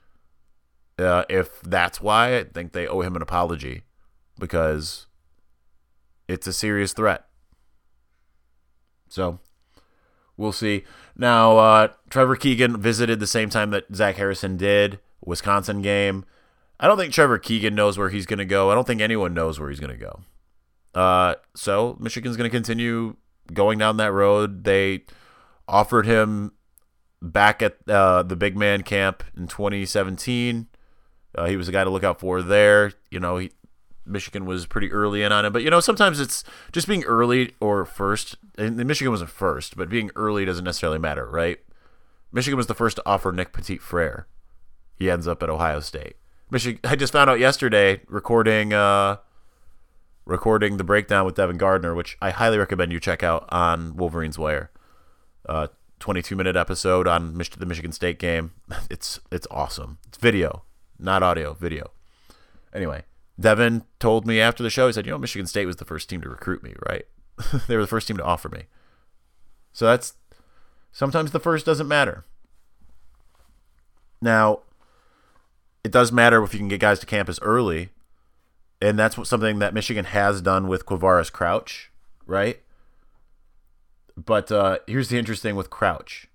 Uh, 1.01 1.25
if 1.29 1.61
that's 1.63 2.01
why, 2.01 2.37
I 2.37 2.45
think 2.45 2.73
they 2.73 2.87
owe 2.87 3.01
him 3.01 3.17
an 3.17 3.23
apology 3.23 3.83
because 4.39 5.07
it's 6.29 6.47
a 6.47 6.53
serious 6.53 6.93
threat. 6.93 7.27
So 9.09 9.39
we'll 10.37 10.53
see. 10.53 10.85
Now, 11.17 11.59
uh, 11.59 11.89
Trevor 12.09 12.37
Keegan 12.37 12.81
visited 12.81 13.21
the 13.21 13.27
same 13.27 13.51
time 13.51 13.71
that 13.71 13.95
Zach 13.95 14.17
Harrison 14.17 14.57
did, 14.57 15.01
Wisconsin 15.25 15.83
game. 15.83 16.25
I 16.79 16.87
don't 16.87 16.97
think 16.97 17.13
Trevor 17.13 17.39
Keegan 17.39 17.75
knows 17.75 17.99
where 17.99 18.09
he's 18.09 18.27
going 18.27 18.39
to 18.39 18.45
go. 18.45 18.71
I 18.71 18.75
don't 18.75 18.87
think 18.87 19.01
anyone 19.01 19.35
knows 19.35 19.61
where 19.61 19.69
he's 19.69 19.81
going 19.81 19.97
to 19.97 19.97
go. 19.97 20.21
Uh, 20.95 21.35
so 21.55 21.97
Michigan's 22.01 22.37
going 22.37 22.51
to 22.51 22.57
continue 22.57 23.17
going 23.53 23.79
down 23.79 23.97
that 23.99 24.13
road. 24.13 24.65
They 24.65 25.05
offered 25.69 26.07
him 26.07 26.53
back 27.21 27.63
at 27.63 27.77
uh, 27.89 28.23
the 28.23 28.37
big 28.37 28.57
man 28.57 28.83
camp 28.83 29.23
in 29.37 29.47
2017. 29.47 30.69
Uh, 31.35 31.47
he 31.47 31.57
was 31.57 31.69
a 31.69 31.73
guy 31.73 31.85
to 31.85 31.91
look 31.91 32.05
out 32.05 32.21
for 32.21 32.43
there. 32.43 32.93
You 33.11 33.21
know, 33.21 33.39
he, 33.39 33.53
Michigan 34.05 34.45
was 34.47 34.67
pretty 34.67 34.91
early 34.93 35.23
in 35.23 35.33
on 35.33 35.45
him, 35.45 35.53
but 35.53 35.63
you 35.63 35.71
know 35.71 35.81
sometimes 35.81 36.21
it's 36.21 36.43
just 36.73 36.89
being 36.89 37.05
early 37.05 37.55
or 37.61 37.85
first. 37.85 38.37
And 38.59 38.77
Michigan 38.77 39.11
wasn't 39.11 39.31
first, 39.31 39.77
but 39.77 39.89
being 39.89 40.11
early 40.17 40.45
doesn't 40.45 40.65
necessarily 40.65 40.99
matter, 40.99 41.27
right? 41.27 41.59
Michigan 42.33 42.57
was 42.57 42.67
the 42.67 42.75
first 42.75 42.97
to 42.97 43.03
offer 43.07 43.33
Nick 43.33 43.53
Petit 43.53 43.79
Frere. 43.79 44.27
He 44.97 45.11
ends 45.11 45.27
up 45.27 45.43
at 45.43 45.51
Ohio 45.51 45.81
State. 45.81 46.17
Michigan. 46.51 46.81
I 46.85 46.97
just 46.97 47.13
found 47.13 47.31
out 47.31 47.39
yesterday 47.39 48.01
recording 48.09 48.73
uh, 48.73 49.17
recording 50.25 50.77
the 50.77 50.85
breakdown 50.85 51.25
with 51.25 51.37
Devin 51.37 51.59
Gardner, 51.59 51.95
which 51.95 52.17
I 52.21 52.31
highly 52.31 52.59
recommend 52.59 52.93
you 52.93 53.01
check 53.01 53.23
out 53.23 53.49
on 53.51 53.97
Wolverines 53.97 54.39
Wire. 54.39 54.71
Uh, 55.49 55.69
22 56.01 56.35
minute 56.35 56.57
episode 56.57 57.07
on 57.07 57.37
Mich- 57.37 57.51
the 57.51 57.67
Michigan 57.67 57.93
State 57.93 58.19
game. 58.19 58.53
It's 58.91 59.21
it's 59.31 59.47
awesome. 59.51 59.99
It's 60.09 60.19
video, 60.19 60.65
not 61.01 61.23
audio, 61.23 61.55
video. 61.55 61.91
Anyway, 62.73 63.05
Devin 63.39 63.85
told 63.99 64.27
me 64.27 64.41
after 64.41 64.63
the 64.63 64.71
show, 64.71 64.87
he 64.87 64.93
said, 64.93 65.07
"You 65.07 65.13
know, 65.13 65.19
Michigan 65.19 65.47
State 65.47 65.67
was 65.67 65.77
the 65.77 65.85
first 65.85 66.09
team 66.09 66.21
to 66.23 66.29
recruit 66.29 66.63
me, 66.63 66.75
right? 66.89 67.07
they 67.67 67.77
were 67.77 67.83
the 67.83 67.89
first 67.89 68.07
team 68.07 68.17
to 68.19 68.25
offer 68.25 68.49
me." 68.49 68.65
So 69.73 69.87
that's 69.87 70.15
sometimes 70.93 71.31
the 71.31 71.41
first 71.41 71.67
doesn't 71.67 71.89
matter. 71.89 72.25
Now, 74.21 74.61
it 75.83 75.93
does 75.93 76.13
matter 76.13 76.43
if 76.43 76.53
you 76.53 76.59
can 76.59 76.69
get 76.69 76.81
guys 76.81 76.99
to 77.01 77.07
campus 77.07 77.39
early, 77.43 77.89
and 78.83 78.99
that's 78.99 79.17
what 79.17 79.27
something 79.27 79.59
that 79.61 79.75
Michigan 79.75 80.05
has 80.05 80.43
done 80.43 80.69
with 80.69 80.87
Quavaris 80.87 81.33
Crouch, 81.33 81.91
right? 82.27 82.61
But 84.17 84.53
uh, 84.53 84.79
here's 84.87 85.09
the 85.09 85.19
interesting 85.19 85.57
with 85.57 85.71
Crouch. 85.71 86.29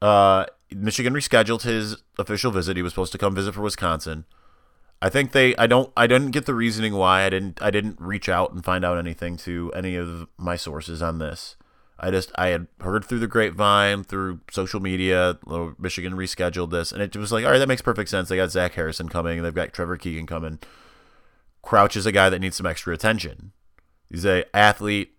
Uh, 0.00 0.46
Michigan 0.74 1.14
rescheduled 1.14 1.62
his 1.62 1.96
official 2.18 2.50
visit. 2.50 2.76
He 2.76 2.82
was 2.82 2.92
supposed 2.92 3.12
to 3.12 3.18
come 3.18 3.34
visit 3.34 3.54
for 3.54 3.62
Wisconsin. 3.62 4.24
I 5.00 5.08
think 5.08 5.32
they. 5.32 5.56
I 5.56 5.66
don't. 5.66 5.92
I 5.96 6.06
didn't 6.06 6.30
get 6.30 6.46
the 6.46 6.54
reasoning 6.54 6.94
why. 6.94 7.24
I 7.24 7.30
didn't. 7.30 7.60
I 7.60 7.70
didn't 7.70 8.00
reach 8.00 8.28
out 8.28 8.52
and 8.52 8.64
find 8.64 8.84
out 8.84 8.98
anything 8.98 9.36
to 9.38 9.72
any 9.74 9.96
of 9.96 10.28
my 10.38 10.56
sources 10.56 11.02
on 11.02 11.18
this. 11.18 11.56
I 12.02 12.10
just 12.10 12.32
I 12.34 12.48
had 12.48 12.66
heard 12.80 13.04
through 13.04 13.20
the 13.20 13.28
grapevine, 13.28 14.02
through 14.02 14.40
social 14.50 14.80
media, 14.80 15.38
oh, 15.46 15.74
Michigan 15.78 16.14
rescheduled 16.14 16.70
this, 16.70 16.90
and 16.90 17.00
it 17.00 17.16
was 17.16 17.30
like, 17.30 17.44
all 17.44 17.52
right, 17.52 17.58
that 17.58 17.68
makes 17.68 17.80
perfect 17.80 18.10
sense. 18.10 18.28
They 18.28 18.36
got 18.36 18.50
Zach 18.50 18.74
Harrison 18.74 19.08
coming, 19.08 19.40
they've 19.40 19.54
got 19.54 19.72
Trevor 19.72 19.96
Keegan 19.96 20.26
coming. 20.26 20.58
Crouch 21.62 21.96
is 21.96 22.04
a 22.04 22.12
guy 22.12 22.28
that 22.28 22.40
needs 22.40 22.56
some 22.56 22.66
extra 22.66 22.92
attention. 22.92 23.52
He's 24.10 24.26
a 24.26 24.44
athlete, 24.54 25.14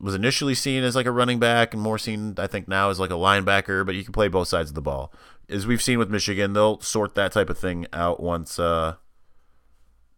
was 0.00 0.14
initially 0.14 0.54
seen 0.54 0.84
as 0.84 0.94
like 0.94 1.06
a 1.06 1.10
running 1.10 1.38
back, 1.38 1.74
and 1.74 1.82
more 1.82 1.98
seen, 1.98 2.34
I 2.38 2.46
think, 2.46 2.68
now 2.68 2.90
as 2.90 3.00
like 3.00 3.10
a 3.10 3.14
linebacker, 3.14 3.84
but 3.84 3.94
you 3.94 4.04
can 4.04 4.12
play 4.12 4.28
both 4.28 4.48
sides 4.48 4.70
of 4.70 4.74
the 4.74 4.82
ball. 4.82 5.12
As 5.48 5.66
we've 5.66 5.82
seen 5.82 5.98
with 5.98 6.10
Michigan, 6.10 6.52
they'll 6.52 6.80
sort 6.80 7.14
that 7.14 7.32
type 7.32 7.50
of 7.50 7.58
thing 7.58 7.86
out 7.92 8.20
once, 8.20 8.58
uh, 8.58 8.96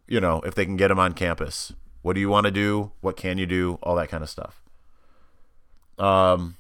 you 0.07 0.21
know, 0.21 0.41
if 0.41 0.55
they 0.55 0.65
can 0.65 0.77
get 0.77 0.91
him 0.91 0.99
on 0.99 1.13
campus. 1.13 1.73
What 2.03 2.15
do 2.15 2.21
you 2.21 2.29
want 2.29 2.47
to 2.47 2.51
do? 2.51 2.93
What 3.01 3.17
can 3.17 3.39
you 3.39 3.47
do? 3.47 3.79
All 3.83 3.95
that 3.97 4.09
kind 4.09 4.23
of 4.23 4.31
stuff. 4.31 4.63
Um, 5.99 6.57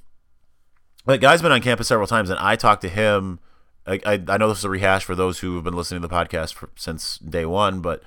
but 1.05 1.21
guy's 1.21 1.43
been 1.43 1.53
on 1.53 1.63
campus 1.63 1.89
several 1.89 2.07
times, 2.07 2.31
and 2.31 2.39
I 2.39 2.57
talked 2.57 2.83
to 2.83 2.89
him. 2.89 3.41
I, 3.87 4.23
I, 4.29 4.37
know 4.37 4.49
this 4.49 4.59
is 4.59 4.65
a 4.65 4.71
rehash 4.71 5.05
for 5.05 5.15
those 5.15 5.41
who 5.41 5.55
have 5.57 5.65
been 5.65 5.75
listening 5.75 6.03
to 6.03 6.07
the 6.07 6.15
podcast 6.15 6.55
for, 6.55 6.69
since 6.77 7.19
day 7.19 7.47
one, 7.47 7.81
but 7.81 8.03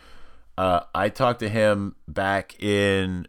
uh, 0.58 0.82
I 0.94 1.10
talked 1.10 1.40
to 1.40 1.50
him 1.50 1.96
back 2.08 2.62
in 2.62 3.28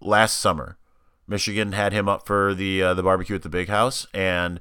last 0.00 0.40
summer. 0.40 0.78
Michigan 1.26 1.72
had 1.72 1.92
him 1.92 2.08
up 2.08 2.26
for 2.26 2.54
the 2.54 2.82
uh, 2.82 2.94
the 2.94 3.02
barbecue 3.02 3.36
at 3.36 3.42
the 3.42 3.48
Big 3.48 3.68
House, 3.68 4.06
and 4.12 4.60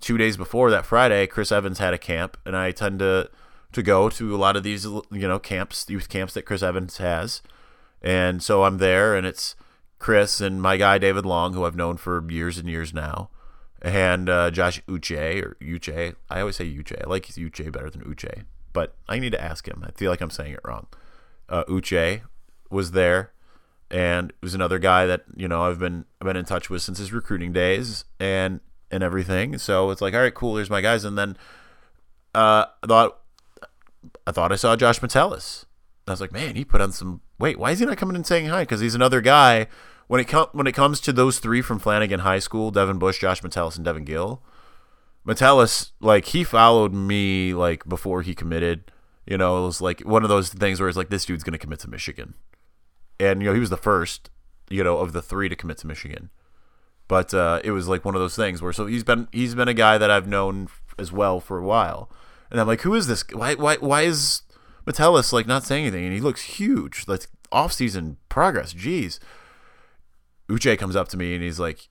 two 0.00 0.16
days 0.16 0.36
before 0.36 0.70
that 0.70 0.86
Friday, 0.86 1.26
Chris 1.26 1.50
Evans 1.50 1.78
had 1.78 1.94
a 1.94 1.98
camp, 1.98 2.36
and 2.44 2.56
I 2.56 2.70
tend 2.70 3.00
to 3.00 3.30
to 3.72 3.82
go 3.82 4.08
to 4.08 4.34
a 4.34 4.38
lot 4.38 4.56
of 4.56 4.62
these 4.62 4.84
you 4.84 5.02
know 5.10 5.38
camps, 5.38 5.86
youth 5.88 6.08
camps 6.08 6.34
that 6.34 6.42
Chris 6.42 6.62
Evans 6.62 6.98
has, 6.98 7.42
and 8.02 8.42
so 8.42 8.64
I'm 8.64 8.78
there, 8.78 9.16
and 9.16 9.26
it's 9.26 9.56
Chris 9.98 10.40
and 10.40 10.62
my 10.62 10.76
guy 10.76 10.98
David 10.98 11.26
Long, 11.26 11.54
who 11.54 11.64
I've 11.64 11.76
known 11.76 11.96
for 11.96 12.24
years 12.30 12.58
and 12.58 12.68
years 12.68 12.94
now, 12.94 13.30
and 13.82 14.28
uh, 14.28 14.50
Josh 14.50 14.80
Uche 14.86 15.42
or 15.42 15.56
Uche. 15.60 16.14
I 16.30 16.40
always 16.40 16.56
say 16.56 16.66
Uche. 16.66 17.02
I 17.02 17.08
like 17.08 17.26
Uche 17.26 17.72
better 17.72 17.90
than 17.90 18.02
Uche, 18.02 18.44
but 18.72 18.94
I 19.08 19.18
need 19.18 19.32
to 19.32 19.42
ask 19.42 19.66
him. 19.66 19.84
I 19.86 19.90
feel 19.92 20.10
like 20.10 20.20
I'm 20.20 20.30
saying 20.30 20.52
it 20.52 20.60
wrong. 20.64 20.86
Uh, 21.48 21.64
Uche 21.64 22.22
was 22.70 22.92
there, 22.92 23.32
and 23.94 24.30
it 24.30 24.36
was 24.42 24.54
another 24.54 24.80
guy 24.80 25.06
that 25.06 25.22
you 25.36 25.46
know 25.46 25.62
I've 25.62 25.78
been 25.78 26.04
I've 26.20 26.26
been 26.26 26.36
in 26.36 26.44
touch 26.44 26.68
with 26.68 26.82
since 26.82 26.98
his 26.98 27.12
recruiting 27.12 27.52
days 27.52 28.04
and 28.18 28.58
and 28.90 29.04
everything. 29.04 29.56
So 29.58 29.90
it's 29.90 30.00
like, 30.00 30.14
all 30.14 30.20
right, 30.20 30.34
cool. 30.34 30.56
Here's 30.56 30.68
my 30.68 30.80
guys, 30.80 31.04
and 31.04 31.16
then 31.16 31.36
uh, 32.34 32.66
I 32.82 32.86
thought 32.88 33.20
I 34.26 34.32
thought 34.32 34.50
I 34.50 34.56
saw 34.56 34.74
Josh 34.74 35.00
Metellus. 35.00 35.64
I 36.08 36.10
was 36.10 36.20
like, 36.20 36.32
man, 36.32 36.56
he 36.56 36.64
put 36.64 36.80
on 36.80 36.90
some. 36.90 37.20
Wait, 37.38 37.56
why 37.56 37.70
is 37.70 37.78
he 37.78 37.86
not 37.86 37.96
coming 37.96 38.16
and 38.16 38.26
saying 38.26 38.46
hi? 38.46 38.62
Because 38.62 38.80
he's 38.80 38.96
another 38.96 39.20
guy 39.20 39.68
when 40.08 40.20
it 40.20 40.26
com- 40.26 40.48
when 40.50 40.66
it 40.66 40.72
comes 40.72 40.98
to 41.00 41.12
those 41.12 41.38
three 41.38 41.62
from 41.62 41.78
Flanagan 41.78 42.20
High 42.20 42.40
School, 42.40 42.72
Devin 42.72 42.98
Bush, 42.98 43.20
Josh 43.20 43.44
Metellus, 43.44 43.76
and 43.76 43.84
Devin 43.84 44.04
Gill, 44.04 44.42
Metellus 45.24 45.92
like 46.00 46.26
he 46.26 46.42
followed 46.42 46.92
me 46.92 47.54
like 47.54 47.88
before 47.88 48.22
he 48.22 48.34
committed. 48.34 48.90
You 49.24 49.38
know, 49.38 49.62
it 49.62 49.66
was 49.66 49.80
like 49.80 50.00
one 50.00 50.24
of 50.24 50.28
those 50.28 50.48
things 50.48 50.80
where 50.80 50.88
it's 50.88 50.98
like 50.98 51.10
this 51.10 51.24
dude's 51.24 51.44
gonna 51.44 51.58
commit 51.58 51.78
to 51.80 51.88
Michigan, 51.88 52.34
and 53.18 53.42
you 53.42 53.48
know 53.48 53.54
he 53.54 53.60
was 53.60 53.70
the 53.70 53.76
first, 53.76 54.30
you 54.68 54.84
know, 54.84 54.98
of 54.98 55.12
the 55.12 55.22
three 55.22 55.48
to 55.48 55.56
commit 55.56 55.78
to 55.78 55.86
Michigan. 55.86 56.30
But 57.06 57.34
uh, 57.34 57.60
it 57.62 57.72
was 57.72 57.86
like 57.86 58.04
one 58.04 58.14
of 58.14 58.20
those 58.20 58.36
things 58.36 58.62
where 58.62 58.72
so 58.72 58.86
he's 58.86 59.04
been 59.04 59.28
he's 59.32 59.54
been 59.54 59.68
a 59.68 59.74
guy 59.74 59.98
that 59.98 60.10
I've 60.10 60.26
known 60.26 60.68
as 60.98 61.12
well 61.12 61.40
for 61.40 61.58
a 61.58 61.64
while, 61.64 62.10
and 62.50 62.60
I'm 62.60 62.66
like, 62.66 62.82
who 62.82 62.94
is 62.94 63.06
this? 63.06 63.24
Why 63.32 63.54
why 63.54 63.76
why 63.76 64.02
is 64.02 64.42
Metellus 64.86 65.32
like 65.32 65.46
not 65.46 65.64
saying 65.64 65.84
anything? 65.86 66.04
And 66.04 66.14
he 66.14 66.20
looks 66.20 66.42
huge, 66.42 67.04
like 67.06 67.26
off 67.52 67.72
season 67.72 68.16
progress. 68.28 68.72
Jeez. 68.74 69.18
Uche 70.48 70.78
comes 70.78 70.96
up 70.96 71.08
to 71.08 71.16
me 71.16 71.34
and 71.34 71.42
he's 71.42 71.58
like, 71.58 71.88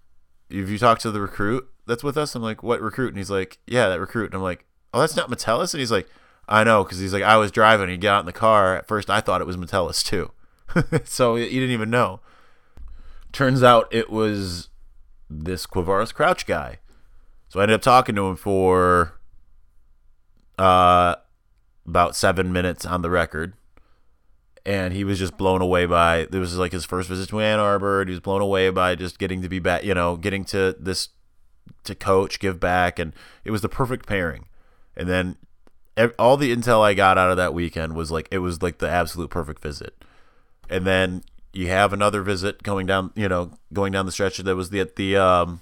"If 0.50 0.70
you 0.70 0.78
talk 0.78 1.00
to 1.00 1.12
the 1.12 1.22
recruit 1.22 1.68
that's 1.88 2.04
with 2.04 2.18
us?" 2.18 2.36
I'm 2.36 2.44
like, 2.44 2.62
"What 2.62 2.82
recruit?" 2.82 3.10
And 3.10 3.18
he's 3.18 3.32
like, 3.32 3.60
"Yeah, 3.66 3.90
that 3.90 4.00
recruit." 4.00 4.26
And 4.26 4.36
I'm 4.36 4.44
like, 4.44 4.66
"Oh, 4.94 5.00
that's 5.00 5.16
not 5.16 5.30
Metellus." 5.30 5.74
And 5.74 5.80
he's 5.80 5.92
like, 5.92 6.08
"I 6.48 6.64
know," 6.64 6.84
because 6.84 7.00
he's 7.00 7.14
like, 7.14 7.24
"I 7.24 7.38
was 7.38 7.52
driving. 7.52 7.90
He 7.90 7.98
got 7.98 8.20
in 8.20 8.26
the 8.28 8.32
car. 8.32 8.78
At 8.78 8.88
first, 8.88 9.10
I 9.10 9.22
thought 9.22 9.42
it 9.42 9.48
was 9.48 9.58
Metellus 9.58 10.04
too, 10.04 10.32
so 11.04 11.36
he 11.36 11.50
didn't 11.50 11.72
even 11.72 11.90
know." 11.90 12.20
Turns 13.32 13.64
out 13.64 13.88
it 13.92 14.12
was 14.12 14.70
this 15.30 15.66
Quavaris 15.66 16.14
Crouch 16.14 16.46
guy. 16.46 16.80
So 17.50 17.60
I 17.60 17.64
ended 17.64 17.76
up 17.76 17.82
talking 17.82 18.16
to 18.16 18.28
him 18.28 18.36
for 18.36 19.20
uh, 20.60 21.16
about 21.86 22.16
seven 22.16 22.54
minutes 22.54 22.86
on 22.86 23.02
the 23.02 23.10
record 23.10 23.54
and 24.66 24.94
he 24.94 25.04
was 25.04 25.20
just 25.20 25.38
blown 25.38 25.62
away 25.62 25.86
by 25.86 26.20
it 26.20 26.32
was 26.32 26.58
like 26.58 26.72
his 26.72 26.86
first 26.86 27.10
visit 27.10 27.30
to 27.30 27.42
Ann 27.42 27.60
Arbor. 27.60 28.02
and 28.02 28.10
He 28.10 28.14
was 28.14 28.22
blown 28.22 28.42
away 28.42 28.70
by 28.70 28.96
just 28.96 29.20
getting 29.20 29.42
to 29.42 29.50
be 29.50 29.60
back, 29.60 29.84
you 29.84 29.94
know, 29.94 30.16
getting 30.16 30.46
to 30.46 30.76
this 30.80 31.10
to 31.84 31.96
coach, 31.96 32.40
give 32.40 32.60
back, 32.60 32.98
and 32.98 33.14
it 33.44 33.52
was 33.52 33.62
the 33.62 33.70
perfect 33.70 34.06
pairing. 34.06 34.48
And 34.96 35.10
then 35.10 35.38
all 36.18 36.38
the 36.38 36.56
intel 36.56 36.82
I 36.82 36.94
got 36.94 37.18
out 37.18 37.30
of 37.30 37.38
that 37.38 37.54
weekend 37.54 37.96
was 37.96 38.10
like 38.10 38.28
it 38.32 38.40
was 38.40 38.62
like 38.62 38.78
the 38.78 38.90
absolute 38.90 39.30
perfect 39.30 39.62
visit. 39.62 40.04
And 40.70 40.86
then 40.86 41.24
you 41.52 41.68
have 41.68 41.94
another 41.94 42.22
visit 42.22 42.64
going 42.64 42.86
down, 42.86 43.12
you 43.16 43.30
know, 43.30 43.52
going 43.72 43.92
down 43.92 44.06
the 44.06 44.12
stretch 44.12 44.38
that 44.38 44.56
was 44.56 44.70
the 44.70 44.80
at 44.80 44.96
the 44.96 45.18
um 45.18 45.62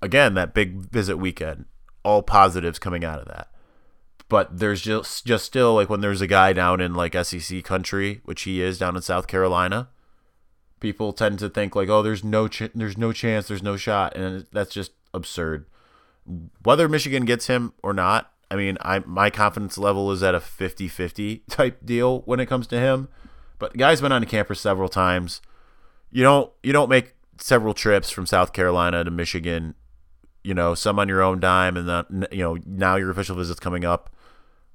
again 0.00 0.34
that 0.34 0.54
big 0.54 0.76
visit 0.76 1.16
weekend. 1.16 1.66
All 2.04 2.22
positives 2.22 2.78
coming 2.78 3.04
out 3.04 3.18
of 3.18 3.26
that 3.26 3.48
but 4.28 4.58
there's 4.58 4.82
just 4.82 5.24
just 5.24 5.44
still 5.44 5.74
like 5.74 5.88
when 5.88 6.00
there's 6.00 6.20
a 6.20 6.26
guy 6.26 6.52
down 6.52 6.80
in 6.80 6.94
like 6.94 7.14
SEC 7.24 7.62
country, 7.64 8.20
which 8.24 8.42
he 8.42 8.60
is 8.60 8.78
down 8.78 8.96
in 8.96 9.02
South 9.02 9.26
Carolina, 9.26 9.88
people 10.80 11.12
tend 11.12 11.38
to 11.38 11.48
think 11.48 11.76
like, 11.76 11.88
oh, 11.88 12.02
there's 12.02 12.24
no 12.24 12.48
ch- 12.48 12.70
there's 12.74 12.98
no 12.98 13.12
chance, 13.12 13.48
there's 13.48 13.62
no 13.62 13.76
shot, 13.76 14.16
and 14.16 14.46
that's 14.52 14.74
just 14.74 14.92
absurd. 15.14 15.66
Whether 16.62 16.88
Michigan 16.88 17.24
gets 17.24 17.46
him 17.46 17.72
or 17.82 17.92
not, 17.92 18.32
I 18.50 18.56
mean, 18.56 18.78
I 18.80 19.00
my 19.00 19.30
confidence 19.30 19.78
level 19.78 20.10
is 20.10 20.22
at 20.22 20.34
a 20.34 20.40
50-50 20.40 21.42
type 21.48 21.84
deal 21.84 22.20
when 22.22 22.40
it 22.40 22.46
comes 22.46 22.66
to 22.68 22.78
him. 22.78 23.08
But 23.58 23.72
the 23.72 23.78
guy's 23.78 24.00
been 24.00 24.12
on 24.12 24.22
a 24.22 24.26
campus 24.26 24.60
several 24.60 24.88
times. 24.88 25.40
You 26.10 26.22
don't 26.22 26.50
you 26.62 26.72
don't 26.72 26.88
make 26.88 27.14
several 27.38 27.74
trips 27.74 28.10
from 28.10 28.26
South 28.26 28.52
Carolina 28.52 29.04
to 29.04 29.10
Michigan 29.10 29.74
you 30.46 30.54
know, 30.54 30.76
some 30.76 31.00
on 31.00 31.08
your 31.08 31.22
own 31.22 31.40
dime, 31.40 31.76
and 31.76 31.88
then 31.88 32.28
you 32.30 32.38
know 32.38 32.56
now 32.64 32.94
your 32.94 33.10
official 33.10 33.34
visit's 33.34 33.58
coming 33.58 33.84
up 33.84 34.08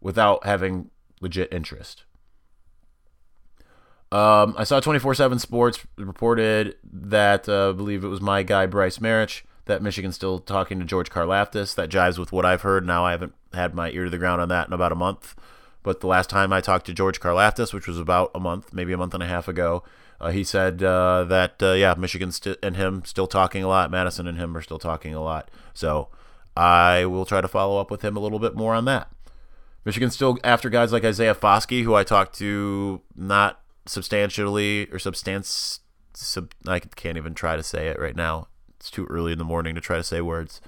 without 0.01 0.45
having 0.45 0.91
legit 1.21 1.51
interest. 1.53 2.03
Um, 4.11 4.53
I 4.57 4.65
saw 4.65 4.81
24 4.81 5.15
7 5.15 5.39
Sports 5.39 5.79
reported 5.97 6.75
that, 6.83 7.47
uh, 7.47 7.69
I 7.69 7.71
believe 7.71 8.03
it 8.03 8.09
was 8.09 8.19
my 8.19 8.43
guy 8.43 8.65
Bryce 8.65 8.97
Marich, 8.97 9.43
that 9.63 9.81
Michigan's 9.81 10.15
still 10.15 10.39
talking 10.39 10.77
to 10.79 10.85
George 10.85 11.09
Karlaftis. 11.09 11.73
That 11.75 11.89
jives 11.89 12.17
with 12.17 12.33
what 12.33 12.45
I've 12.45 12.63
heard. 12.63 12.85
Now 12.85 13.05
I 13.05 13.11
haven't 13.11 13.33
had 13.53 13.73
my 13.73 13.91
ear 13.91 14.03
to 14.03 14.09
the 14.09 14.17
ground 14.17 14.41
on 14.41 14.49
that 14.49 14.67
in 14.67 14.73
about 14.73 14.91
a 14.91 14.95
month. 14.95 15.35
But 15.83 15.99
the 15.99 16.07
last 16.07 16.29
time 16.29 16.53
I 16.53 16.61
talked 16.61 16.85
to 16.87 16.93
George 16.93 17.19
Karlaftis, 17.19 17.73
which 17.73 17.87
was 17.87 17.99
about 17.99 18.31
a 18.35 18.39
month, 18.39 18.73
maybe 18.73 18.93
a 18.93 18.97
month 18.97 19.13
and 19.13 19.23
a 19.23 19.27
half 19.27 19.47
ago, 19.47 19.83
uh, 20.19 20.29
he 20.29 20.43
said 20.43 20.83
uh, 20.83 21.23
that, 21.23 21.61
uh, 21.63 21.71
yeah, 21.73 21.95
Michigan 21.97 22.31
st- 22.31 22.59
and 22.61 22.75
him 22.75 23.03
still 23.05 23.25
talking 23.25 23.63
a 23.63 23.67
lot. 23.67 23.89
Madison 23.89 24.27
and 24.27 24.37
him 24.37 24.55
are 24.55 24.61
still 24.61 24.77
talking 24.77 25.15
a 25.15 25.21
lot. 25.21 25.49
So 25.73 26.09
I 26.55 27.05
will 27.05 27.25
try 27.25 27.41
to 27.41 27.47
follow 27.47 27.79
up 27.79 27.89
with 27.89 28.03
him 28.03 28.15
a 28.15 28.19
little 28.19 28.37
bit 28.37 28.55
more 28.55 28.75
on 28.75 28.85
that. 28.85 29.11
Michigan's 29.83 30.13
still 30.13 30.37
after 30.43 30.69
guys 30.69 30.91
like 30.91 31.03
Isaiah 31.03 31.33
Foskey, 31.33 31.83
who 31.83 31.95
I 31.95 32.03
talked 32.03 32.37
to 32.37 33.01
not 33.15 33.61
substantially 33.87 34.87
or 34.91 34.99
substance. 34.99 35.79
Sub, 36.13 36.51
I 36.67 36.79
can't 36.79 37.17
even 37.17 37.33
try 37.33 37.55
to 37.55 37.63
say 37.63 37.87
it 37.87 37.99
right 37.99 38.15
now. 38.15 38.47
It's 38.79 38.91
too 38.91 39.05
early 39.05 39.31
in 39.31 39.39
the 39.39 39.43
morning 39.43 39.73
to 39.75 39.81
try 39.81 39.97
to 39.97 40.03
say 40.03 40.21
words 40.21 40.61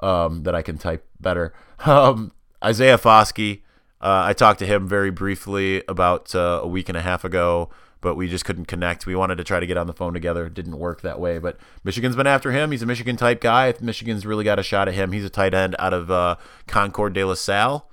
um, 0.00 0.44
that 0.44 0.54
I 0.54 0.62
can 0.62 0.78
type 0.78 1.06
better. 1.20 1.52
Um, 1.84 2.32
Isaiah 2.64 2.96
Foskey, 2.96 3.60
uh, 4.00 4.24
I 4.26 4.32
talked 4.32 4.58
to 4.58 4.66
him 4.66 4.86
very 4.86 5.10
briefly 5.10 5.82
about 5.88 6.34
uh, 6.34 6.60
a 6.62 6.66
week 6.66 6.88
and 6.88 6.98
a 6.98 7.02
half 7.02 7.24
ago, 7.24 7.70
but 8.00 8.14
we 8.14 8.28
just 8.28 8.44
couldn't 8.44 8.66
connect. 8.66 9.06
We 9.06 9.16
wanted 9.16 9.36
to 9.36 9.44
try 9.44 9.58
to 9.58 9.66
get 9.66 9.76
on 9.76 9.86
the 9.86 9.94
phone 9.94 10.12
together. 10.12 10.46
It 10.46 10.54
didn't 10.54 10.78
work 10.78 11.00
that 11.00 11.18
way. 11.18 11.38
But 11.38 11.58
Michigan's 11.82 12.14
been 12.14 12.26
after 12.26 12.52
him. 12.52 12.70
He's 12.70 12.82
a 12.82 12.86
Michigan 12.86 13.16
type 13.16 13.40
guy. 13.40 13.72
Michigan's 13.80 14.26
really 14.26 14.44
got 14.44 14.58
a 14.58 14.62
shot 14.62 14.88
at 14.88 14.94
him. 14.94 15.12
He's 15.12 15.24
a 15.24 15.30
tight 15.30 15.54
end 15.54 15.74
out 15.78 15.94
of 15.94 16.10
uh, 16.10 16.36
Concord 16.66 17.14
de 17.14 17.24
La 17.24 17.34
Salle. 17.34 17.90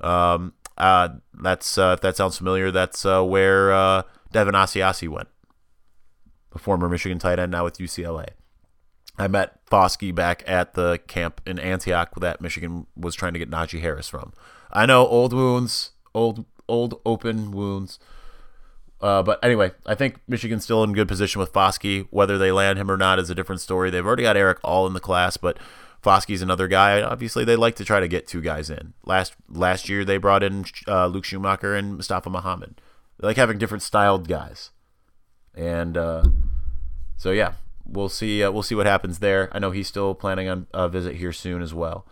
Um, 0.00 0.52
uh, 0.76 1.08
that's 1.40 1.78
uh, 1.78 1.94
if 1.94 2.02
that 2.02 2.16
sounds 2.16 2.36
familiar. 2.36 2.70
That's 2.70 3.06
uh, 3.06 3.22
where 3.22 4.04
Devin 4.32 4.54
Asiasi 4.54 5.08
went, 5.08 5.28
a 6.52 6.58
former 6.58 6.88
Michigan 6.88 7.18
tight 7.18 7.38
end 7.38 7.52
now 7.52 7.64
with 7.64 7.78
UCLA. 7.78 8.28
I 9.18 9.28
met 9.28 9.64
Foskey 9.66 10.14
back 10.14 10.44
at 10.46 10.74
the 10.74 11.00
camp 11.06 11.40
in 11.46 11.58
Antioch 11.58 12.10
that 12.20 12.42
Michigan 12.42 12.86
was 12.94 13.14
trying 13.14 13.32
to 13.32 13.38
get 13.38 13.50
Najee 13.50 13.80
Harris 13.80 14.08
from. 14.08 14.34
I 14.76 14.84
know 14.84 15.06
old 15.06 15.32
wounds, 15.32 15.92
old 16.14 16.44
old 16.68 17.00
open 17.06 17.50
wounds. 17.50 17.98
Uh, 19.00 19.22
but 19.22 19.42
anyway, 19.42 19.72
I 19.86 19.94
think 19.94 20.20
Michigan's 20.28 20.64
still 20.64 20.84
in 20.84 20.92
good 20.92 21.08
position 21.08 21.38
with 21.38 21.52
Foskey. 21.52 22.06
Whether 22.10 22.36
they 22.36 22.52
land 22.52 22.78
him 22.78 22.90
or 22.90 22.98
not 22.98 23.18
is 23.18 23.30
a 23.30 23.34
different 23.34 23.62
story. 23.62 23.90
They've 23.90 24.04
already 24.04 24.24
got 24.24 24.36
Erick 24.36 24.58
All 24.62 24.86
in 24.86 24.92
the 24.92 25.00
class, 25.00 25.38
but 25.38 25.58
Foskey's 26.02 26.42
another 26.42 26.68
guy. 26.68 27.00
Obviously, 27.00 27.42
they 27.42 27.56
like 27.56 27.74
to 27.76 27.86
try 27.86 28.00
to 28.00 28.08
get 28.08 28.26
two 28.26 28.42
guys 28.42 28.68
in. 28.68 28.92
Last 29.06 29.34
last 29.48 29.88
year, 29.88 30.04
they 30.04 30.18
brought 30.18 30.42
in 30.42 30.66
uh, 30.86 31.06
Luke 31.06 31.24
Schoonmaker 31.24 31.76
and 31.76 31.96
Mustafa 31.96 32.28
Muhammad. 32.28 32.78
They 33.18 33.28
like 33.28 33.38
having 33.38 33.56
different 33.56 33.82
styled 33.82 34.28
guys, 34.28 34.72
and 35.54 35.96
uh, 35.96 36.24
so 37.16 37.30
yeah, 37.30 37.54
we'll 37.86 38.10
see. 38.10 38.42
Uh, 38.42 38.50
we'll 38.50 38.62
see 38.62 38.74
what 38.74 38.86
happens 38.86 39.20
there. 39.20 39.48
I 39.52 39.58
know 39.58 39.70
he's 39.70 39.88
still 39.88 40.14
planning 40.14 40.50
on 40.50 40.66
a 40.74 40.86
visit 40.86 41.16
here 41.16 41.32
soon 41.32 41.62
as 41.62 41.72
well. 41.72 42.06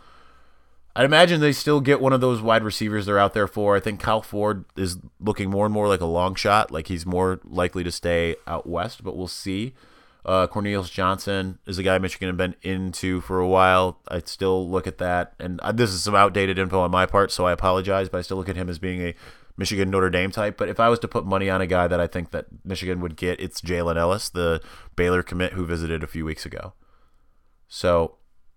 I'd 0.96 1.04
imagine 1.04 1.40
they 1.40 1.52
still 1.52 1.80
get 1.80 2.00
one 2.00 2.12
of 2.12 2.20
those 2.20 2.40
wide 2.40 2.62
receivers 2.62 3.06
they're 3.06 3.18
out 3.18 3.34
there 3.34 3.48
for. 3.48 3.74
I 3.74 3.80
think 3.80 3.98
Kyle 3.98 4.22
Ford 4.22 4.64
is 4.76 4.98
looking 5.18 5.50
more 5.50 5.66
and 5.66 5.74
more 5.74 5.88
like 5.88 6.00
a 6.00 6.06
long 6.06 6.36
shot, 6.36 6.70
like 6.70 6.86
he's 6.86 7.04
more 7.04 7.40
likely 7.44 7.82
to 7.82 7.90
stay 7.90 8.36
out 8.46 8.68
west, 8.68 9.02
but 9.02 9.16
we'll 9.16 9.26
see. 9.26 9.74
Uh, 10.24 10.46
Cornelius 10.46 10.88
Johnson 10.88 11.58
is 11.66 11.78
a 11.78 11.82
guy 11.82 11.98
Michigan 11.98 12.28
have 12.28 12.36
been 12.36 12.54
into 12.62 13.20
for 13.22 13.40
a 13.40 13.48
while. 13.48 13.98
I 14.08 14.20
still 14.24 14.70
look 14.70 14.86
at 14.86 14.98
that, 14.98 15.34
and 15.38 15.60
uh, 15.60 15.72
this 15.72 15.90
is 15.90 16.02
some 16.02 16.14
outdated 16.14 16.58
info 16.58 16.80
on 16.80 16.92
my 16.92 17.06
part, 17.06 17.32
so 17.32 17.44
I 17.44 17.52
apologize, 17.52 18.08
but 18.08 18.18
I 18.18 18.22
still 18.22 18.36
look 18.36 18.48
at 18.48 18.56
him 18.56 18.70
as 18.70 18.78
being 18.78 19.02
a 19.02 19.14
Michigan 19.56 19.90
Notre 19.90 20.10
Dame 20.10 20.30
type. 20.30 20.56
But 20.56 20.68
if 20.68 20.80
I 20.80 20.88
was 20.88 20.98
to 21.00 21.08
put 21.08 21.26
money 21.26 21.50
on 21.50 21.60
a 21.60 21.66
guy 21.66 21.88
that 21.88 22.00
I 22.00 22.06
think 22.06 22.30
that 22.30 22.46
Michigan 22.64 23.00
would 23.00 23.16
get, 23.16 23.40
it's 23.40 23.60
Jalen 23.60 23.96
Ellis, 23.96 24.28
the 24.28 24.62
Baylor 24.96 25.22
commit 25.22 25.52
who 25.52 25.66
visited 25.66 26.02
a 26.02 26.08
few 26.08 26.24
weeks 26.24 26.46
ago. 26.46 26.72
So 27.68 28.16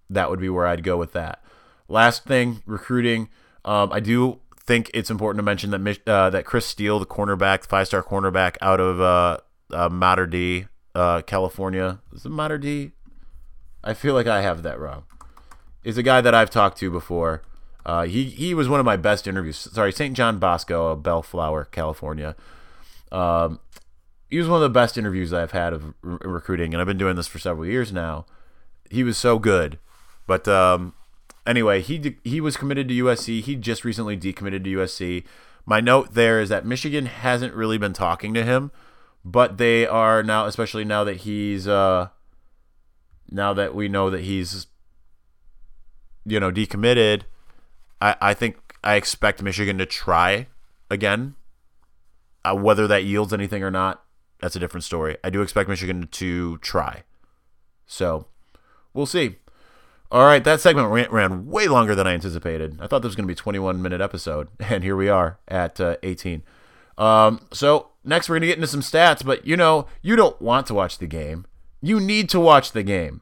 that 0.10 0.30
would 0.30 0.40
be 0.40 0.50
where 0.50 0.68
I'd 0.68 0.84
go 0.84 0.98
with 0.98 1.14
that. 1.14 1.44
Last 1.88 2.24
thing, 2.26 2.62
recruiting. 2.66 3.30
Um, 3.64 3.92
I 3.92 4.00
do 4.00 4.40
think 4.60 4.92
it's 4.94 5.10
important 5.10 5.40
to 5.40 5.44
mention 5.44 5.72
that 5.72 6.00
uh, 6.08 6.30
that 6.30 6.46
Chris 6.46 6.66
Steele, 6.66 7.00
the 7.00 7.06
cornerback, 7.06 7.66
five 7.66 7.88
star 7.88 8.04
cornerback 8.04 8.58
out 8.62 8.80
of 8.80 9.00
uh, 9.00 9.38
uh, 9.72 9.90
Mater 9.90 10.28
Dei, 10.28 10.68
uh, 10.94 11.22
California. 11.22 12.00
Is 12.14 12.26
it 12.26 12.30
Mater 12.30 12.58
Dei? 12.58 12.92
I 13.84 13.94
feel 13.94 14.14
like 14.14 14.28
I 14.28 14.42
have 14.42 14.64
that 14.64 14.80
wrong. 14.80 15.04
Is 15.84 15.98
a 15.98 16.04
guy 16.04 16.20
that 16.22 16.36
I've 16.36 16.50
talked 16.50 16.78
to 16.80 16.92
before. 16.92 17.42
Uh, 17.86 18.04
he 18.04 18.26
he 18.26 18.54
was 18.54 18.68
one 18.68 18.82
of 18.82 18.86
my 18.86 18.98
best 18.98 19.28
interviews. 19.28 19.58
Sorry, 19.58 19.94
St. 19.94 20.16
John 20.16 20.40
Bosco 20.40 20.88
of 20.88 21.04
Bellflower, 21.04 21.66
California. 21.66 22.36
Um, 23.14 23.62
he 24.30 24.38
was 24.38 24.50
one 24.50 24.58
of 24.58 24.64
the 24.64 24.70
best 24.70 24.98
interviews 24.98 25.32
I've 25.32 25.52
had 25.52 25.72
of 25.72 25.94
re- 26.02 26.18
recruiting, 26.22 26.74
and 26.74 26.82
I've 26.82 26.88
been 26.88 26.98
doing 26.98 27.16
this 27.16 27.28
for 27.28 27.40
several 27.40 27.66
years 27.66 27.94
now. 27.94 28.26
He 28.90 29.04
was 29.04 29.18
so 29.18 29.40
good, 29.40 29.80
but 30.26 30.50
um, 30.50 30.94
anyway, 31.48 31.82
he 31.82 32.18
he 32.24 32.42
was 32.42 32.58
committed 32.58 32.88
to 32.90 32.94
USC. 32.94 33.42
He 33.42 33.56
just 33.56 33.84
recently 33.84 34.18
decommitted 34.18 34.64
to 34.66 34.78
USC. 34.78 35.24
My 35.66 35.80
note 35.80 36.14
there 36.14 36.40
is 36.40 36.50
that 36.50 36.66
Michigan 36.66 37.08
hasn't 37.08 37.54
really 37.54 37.78
been 37.78 37.94
talking 37.94 38.34
to 38.34 38.44
him, 38.44 38.72
but 39.26 39.58
they 39.58 39.88
are 39.88 40.22
now, 40.22 40.46
especially 40.46 40.86
now 40.86 41.04
that 41.04 41.18
he's 41.18 41.68
uh, 41.68 42.10
now 43.32 43.54
that 43.54 43.74
we 43.74 43.88
know 43.88 44.10
that 44.10 44.22
he's 44.22 44.68
you 46.26 46.40
know 46.40 46.52
decommitted. 46.52 47.24
I 48.00 48.16
I 48.22 48.34
think 48.34 48.58
I 48.84 48.96
expect 48.96 49.42
Michigan 49.42 49.78
to 49.80 49.86
try 49.86 50.48
again. 50.92 51.36
Uh, 52.46 52.56
whether 52.56 52.88
that 52.88 53.04
yields 53.04 53.34
anything 53.34 53.62
or 53.62 53.72
not, 53.72 54.06
that's 54.40 54.56
a 54.56 54.60
different 54.60 54.86
story. 54.86 55.18
I 55.22 55.30
do 55.30 55.42
expect 55.42 55.68
Michigan 55.68 56.08
to 56.10 56.58
try. 56.60 57.04
So, 57.86 58.28
we'll 58.94 59.06
see. 59.06 59.38
All 60.10 60.24
right, 60.24 60.44
that 60.44 60.62
segment 60.62 60.90
ran, 60.90 61.12
ran, 61.12 61.48
way 61.48 61.68
longer 61.68 61.94
than 61.94 62.08
I 62.08 62.14
anticipated. 62.14 62.78
I 62.80 62.88
thought 62.88 63.02
this 63.02 63.10
was 63.10 63.16
going 63.16 63.26
to 63.26 63.28
be 63.28 63.34
a 63.34 63.36
21 63.36 63.82
minute 63.82 64.00
episode, 64.00 64.48
and 64.60 64.84
here 64.84 64.96
we 64.96 65.10
are 65.10 65.38
at 65.48 65.80
uh, 65.82 65.98
18. 66.04 66.44
Um, 66.98 67.42
so 67.52 67.90
next 68.04 68.30
we're 68.30 68.36
going 68.36 68.42
to 68.42 68.48
get 68.48 68.58
into 68.58 68.68
some 68.68 68.82
stats, 68.82 69.24
but 69.26 69.46
you 69.46 69.58
know, 69.58 69.86
you 70.02 70.16
don't 70.16 70.42
want 70.42 70.66
to 70.68 70.74
watch 70.74 70.98
the 70.98 71.08
game. 71.08 71.46
You 71.82 72.00
need 72.00 72.30
to 72.30 72.40
watch 72.40 72.72
the 72.72 72.84
game. 72.84 73.22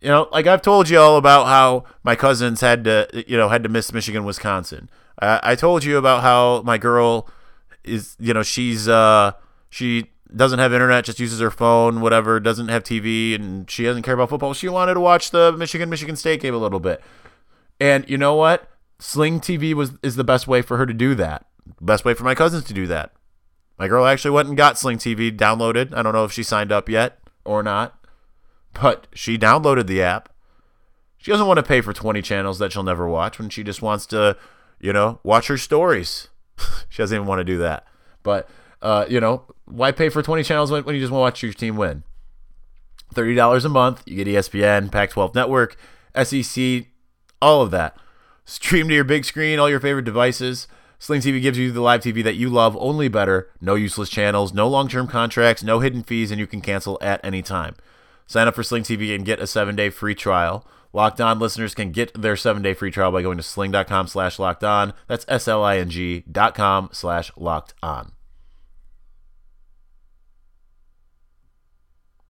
You 0.00 0.08
know, 0.08 0.28
like 0.32 0.46
I've 0.46 0.62
told 0.62 0.88
you 0.88 0.98
all 0.98 1.16
about 1.16 1.46
how 1.46 1.84
my 2.02 2.14
cousins 2.14 2.60
had 2.60 2.84
to, 2.84 3.24
you 3.26 3.36
know, 3.36 3.48
had 3.48 3.62
to 3.62 3.68
miss 3.68 3.92
Michigan, 3.92 4.24
Wisconsin. 4.24 4.90
I, 5.20 5.40
I 5.42 5.54
told 5.54 5.84
you 5.84 5.98
about 5.98 6.22
how 6.22 6.62
my 6.62 6.78
girl 6.78 7.28
is, 7.82 8.16
you 8.20 8.34
know, 8.34 8.42
she's 8.42 8.88
uh, 8.88 9.32
she 9.70 10.10
doesn't 10.34 10.58
have 10.58 10.72
internet, 10.72 11.04
just 11.04 11.20
uses 11.20 11.40
her 11.40 11.50
phone, 11.50 12.00
whatever, 12.00 12.38
doesn't 12.40 12.68
have 12.68 12.84
TV, 12.84 13.34
and 13.34 13.70
she 13.70 13.84
doesn't 13.84 14.02
care 14.02 14.14
about 14.14 14.28
football. 14.28 14.54
She 14.54 14.68
wanted 14.68 14.94
to 14.94 15.00
watch 15.00 15.30
the 15.30 15.52
Michigan 15.52 15.88
Michigan 15.88 16.16
State 16.16 16.40
game 16.40 16.54
a 16.54 16.58
little 16.58 16.80
bit. 16.80 17.00
And 17.80 18.08
you 18.08 18.18
know 18.18 18.34
what? 18.34 18.68
Sling 18.98 19.40
TV 19.40 19.74
was 19.74 19.92
is 20.02 20.16
the 20.16 20.24
best 20.24 20.46
way 20.46 20.62
for 20.62 20.76
her 20.76 20.86
to 20.86 20.94
do 20.94 21.14
that. 21.14 21.46
Best 21.80 22.04
way 22.04 22.14
for 22.14 22.24
my 22.24 22.34
cousins 22.34 22.64
to 22.64 22.74
do 22.74 22.86
that. 22.88 23.12
My 23.78 23.86
girl 23.88 24.06
actually 24.06 24.32
went 24.32 24.48
and 24.48 24.56
got 24.56 24.78
Sling 24.78 24.98
TV 24.98 25.34
downloaded. 25.34 25.94
I 25.94 26.02
don't 26.02 26.12
know 26.12 26.24
if 26.24 26.32
she 26.32 26.42
signed 26.42 26.72
up 26.72 26.88
yet 26.88 27.18
or 27.44 27.62
not, 27.62 28.04
but 28.80 29.06
she 29.14 29.38
downloaded 29.38 29.86
the 29.86 30.02
app. 30.02 30.30
She 31.16 31.30
doesn't 31.30 31.46
want 31.46 31.58
to 31.58 31.62
pay 31.62 31.80
for 31.80 31.92
20 31.92 32.22
channels 32.22 32.58
that 32.58 32.72
she'll 32.72 32.82
never 32.82 33.08
watch 33.08 33.38
when 33.38 33.48
she 33.50 33.62
just 33.62 33.82
wants 33.82 34.06
to, 34.06 34.36
you 34.80 34.92
know, 34.92 35.20
watch 35.22 35.46
her 35.48 35.58
stories. 35.58 36.28
she 36.88 37.02
doesn't 37.02 37.14
even 37.14 37.26
want 37.26 37.40
to 37.40 37.44
do 37.44 37.58
that. 37.58 37.86
But 38.22 38.48
uh, 38.82 39.06
you 39.08 39.20
know, 39.20 39.44
why 39.70 39.92
pay 39.92 40.08
for 40.08 40.22
20 40.22 40.42
channels 40.42 40.70
when, 40.70 40.84
when 40.84 40.94
you 40.94 41.00
just 41.00 41.12
want 41.12 41.20
to 41.20 41.22
watch 41.22 41.42
your 41.42 41.52
team 41.52 41.76
win? 41.76 42.02
$30 43.14 43.64
a 43.64 43.68
month, 43.68 44.02
you 44.06 44.22
get 44.22 44.26
ESPN, 44.26 44.90
Pac 44.92 45.10
12 45.10 45.34
Network, 45.34 45.76
SEC, 46.22 46.86
all 47.40 47.62
of 47.62 47.70
that. 47.70 47.96
Stream 48.44 48.88
to 48.88 48.94
your 48.94 49.04
big 49.04 49.24
screen, 49.24 49.58
all 49.58 49.70
your 49.70 49.80
favorite 49.80 50.04
devices. 50.04 50.68
Sling 50.98 51.20
TV 51.20 51.40
gives 51.40 51.58
you 51.58 51.70
the 51.70 51.80
live 51.80 52.00
TV 52.00 52.24
that 52.24 52.34
you 52.34 52.50
love, 52.50 52.76
only 52.78 53.08
better. 53.08 53.50
No 53.60 53.76
useless 53.76 54.08
channels, 54.08 54.52
no 54.52 54.66
long 54.66 54.88
term 54.88 55.06
contracts, 55.06 55.62
no 55.62 55.80
hidden 55.80 56.02
fees, 56.02 56.30
and 56.30 56.40
you 56.40 56.46
can 56.46 56.60
cancel 56.60 56.98
at 57.00 57.20
any 57.24 57.40
time. 57.40 57.76
Sign 58.26 58.48
up 58.48 58.54
for 58.54 58.62
Sling 58.62 58.82
TV 58.82 59.14
and 59.14 59.24
get 59.24 59.38
a 59.40 59.46
seven 59.46 59.76
day 59.76 59.90
free 59.90 60.14
trial. 60.14 60.66
Locked 60.92 61.20
On 61.20 61.38
listeners 61.38 61.74
can 61.74 61.92
get 61.92 62.20
their 62.20 62.36
seven 62.36 62.62
day 62.62 62.74
free 62.74 62.90
trial 62.90 63.12
by 63.12 63.22
going 63.22 63.36
to 63.36 63.42
sling.com 63.42 64.08
slash 64.08 64.38
locked 64.38 64.64
on. 64.64 64.92
That's 65.06 65.24
S 65.28 65.46
L 65.46 65.62
I 65.62 65.78
N 65.78 65.90
G 65.90 66.24
dot 66.30 66.54
com 66.54 66.88
slash 66.92 67.30
locked 67.36 67.74
on. 67.82 68.12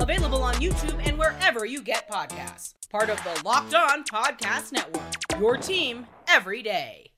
Available 0.00 0.42
on 0.42 0.54
YouTube 0.54 1.00
and 1.06 1.18
wherever 1.18 1.66
you 1.66 1.82
get 1.82 2.08
podcasts. 2.08 2.74
Part 2.90 3.10
of 3.10 3.22
the 3.24 3.42
Locked 3.44 3.74
On 3.74 4.04
Podcast 4.04 4.72
Network. 4.72 5.40
Your 5.40 5.56
team 5.56 6.06
every 6.28 6.62
day. 6.62 7.10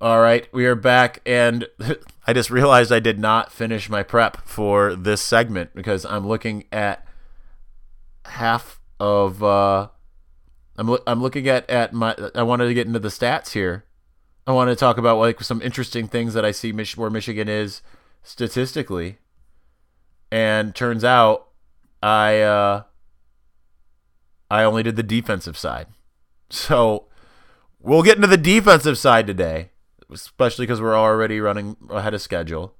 All 0.00 0.20
right, 0.20 0.52
we 0.52 0.66
are 0.66 0.74
back, 0.74 1.20
and 1.24 1.68
I 2.26 2.32
just 2.32 2.50
realized 2.50 2.90
I 2.90 2.98
did 2.98 3.20
not 3.20 3.52
finish 3.52 3.88
my 3.88 4.02
prep 4.02 4.44
for 4.44 4.96
this 4.96 5.22
segment 5.22 5.74
because 5.76 6.04
I'm 6.04 6.26
looking 6.26 6.64
at 6.72 7.06
half 8.24 8.80
of. 8.98 9.44
Uh, 9.44 9.88
I'm 10.76 10.88
lo- 10.88 11.02
I'm 11.06 11.22
looking 11.22 11.46
at 11.46 11.70
at 11.70 11.92
my. 11.92 12.16
I 12.34 12.42
wanted 12.42 12.66
to 12.66 12.74
get 12.74 12.88
into 12.88 12.98
the 12.98 13.10
stats 13.10 13.52
here. 13.52 13.84
I 14.46 14.52
want 14.52 14.70
to 14.70 14.76
talk 14.76 14.98
about 14.98 15.18
like 15.18 15.42
some 15.42 15.62
interesting 15.62 16.08
things 16.08 16.34
that 16.34 16.44
I 16.44 16.50
see 16.50 16.72
Mich- 16.72 16.96
where 16.96 17.10
Michigan 17.10 17.48
is 17.48 17.82
statistically, 18.22 19.18
and 20.30 20.74
turns 20.74 21.04
out 21.04 21.48
I 22.02 22.40
uh, 22.40 22.82
I 24.50 24.64
only 24.64 24.82
did 24.82 24.96
the 24.96 25.02
defensive 25.02 25.56
side, 25.56 25.86
so 26.50 27.06
we'll 27.80 28.02
get 28.02 28.16
into 28.16 28.28
the 28.28 28.36
defensive 28.36 28.98
side 28.98 29.26
today 29.26 29.70
especially 30.12 30.64
because 30.66 30.80
we're 30.80 30.96
already 30.96 31.40
running 31.40 31.76
ahead 31.90 32.14
of 32.14 32.22
schedule, 32.22 32.74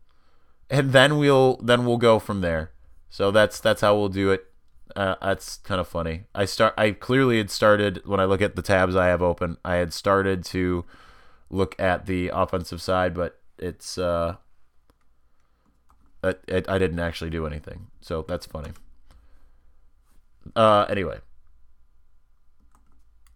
and 0.71 0.93
then 0.93 1.19
we'll 1.19 1.57
then 1.57 1.85
we'll 1.85 1.99
go 1.99 2.19
from 2.19 2.41
there. 2.41 2.73
So 3.11 3.31
that's 3.31 3.61
that's 3.61 3.81
how 3.81 3.97
we'll 3.97 4.09
do 4.09 4.31
it. 4.31 4.47
Uh, 4.95 5.17
that's 5.23 5.57
kind 5.59 5.81
of 5.81 5.89
funny. 5.89 6.25
I 6.35 6.45
start. 6.45 6.75
I 6.77 6.93
clearly 6.93 7.39
had 7.39 7.51
started 7.51 8.03
when 8.05 8.21
I 8.21 8.25
look 8.25 8.43
at 8.43 8.57
the 8.57 8.63
tabs 8.63 8.95
I 8.95 9.07
have 9.07 9.23
open. 9.23 9.57
I 9.65 9.77
had 9.77 9.93
started 9.93 10.45
to 10.47 10.85
look 11.53 11.79
at 11.79 12.07
the 12.07 12.29
offensive 12.35 12.83
side, 12.83 13.15
but 13.15 13.41
it's 13.59 13.97
uh, 13.97 14.37
it, 16.25 16.69
I 16.69 16.79
didn't 16.79 16.99
actually 16.99 17.31
do 17.31 17.47
anything. 17.47 17.87
So 18.01 18.25
that's 18.27 18.47
funny. 18.47 18.71
Uh, 20.57 20.87
anyway. 20.89 21.19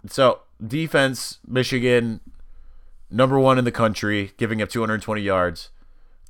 So 0.09 0.41
defense, 0.65 1.39
Michigan 1.47 2.21
number 3.11 3.39
one 3.39 3.59
in 3.59 3.65
the 3.65 3.73
country, 3.73 4.33
giving 4.37 4.61
up 4.61 4.69
220 4.69 5.21
yards, 5.21 5.71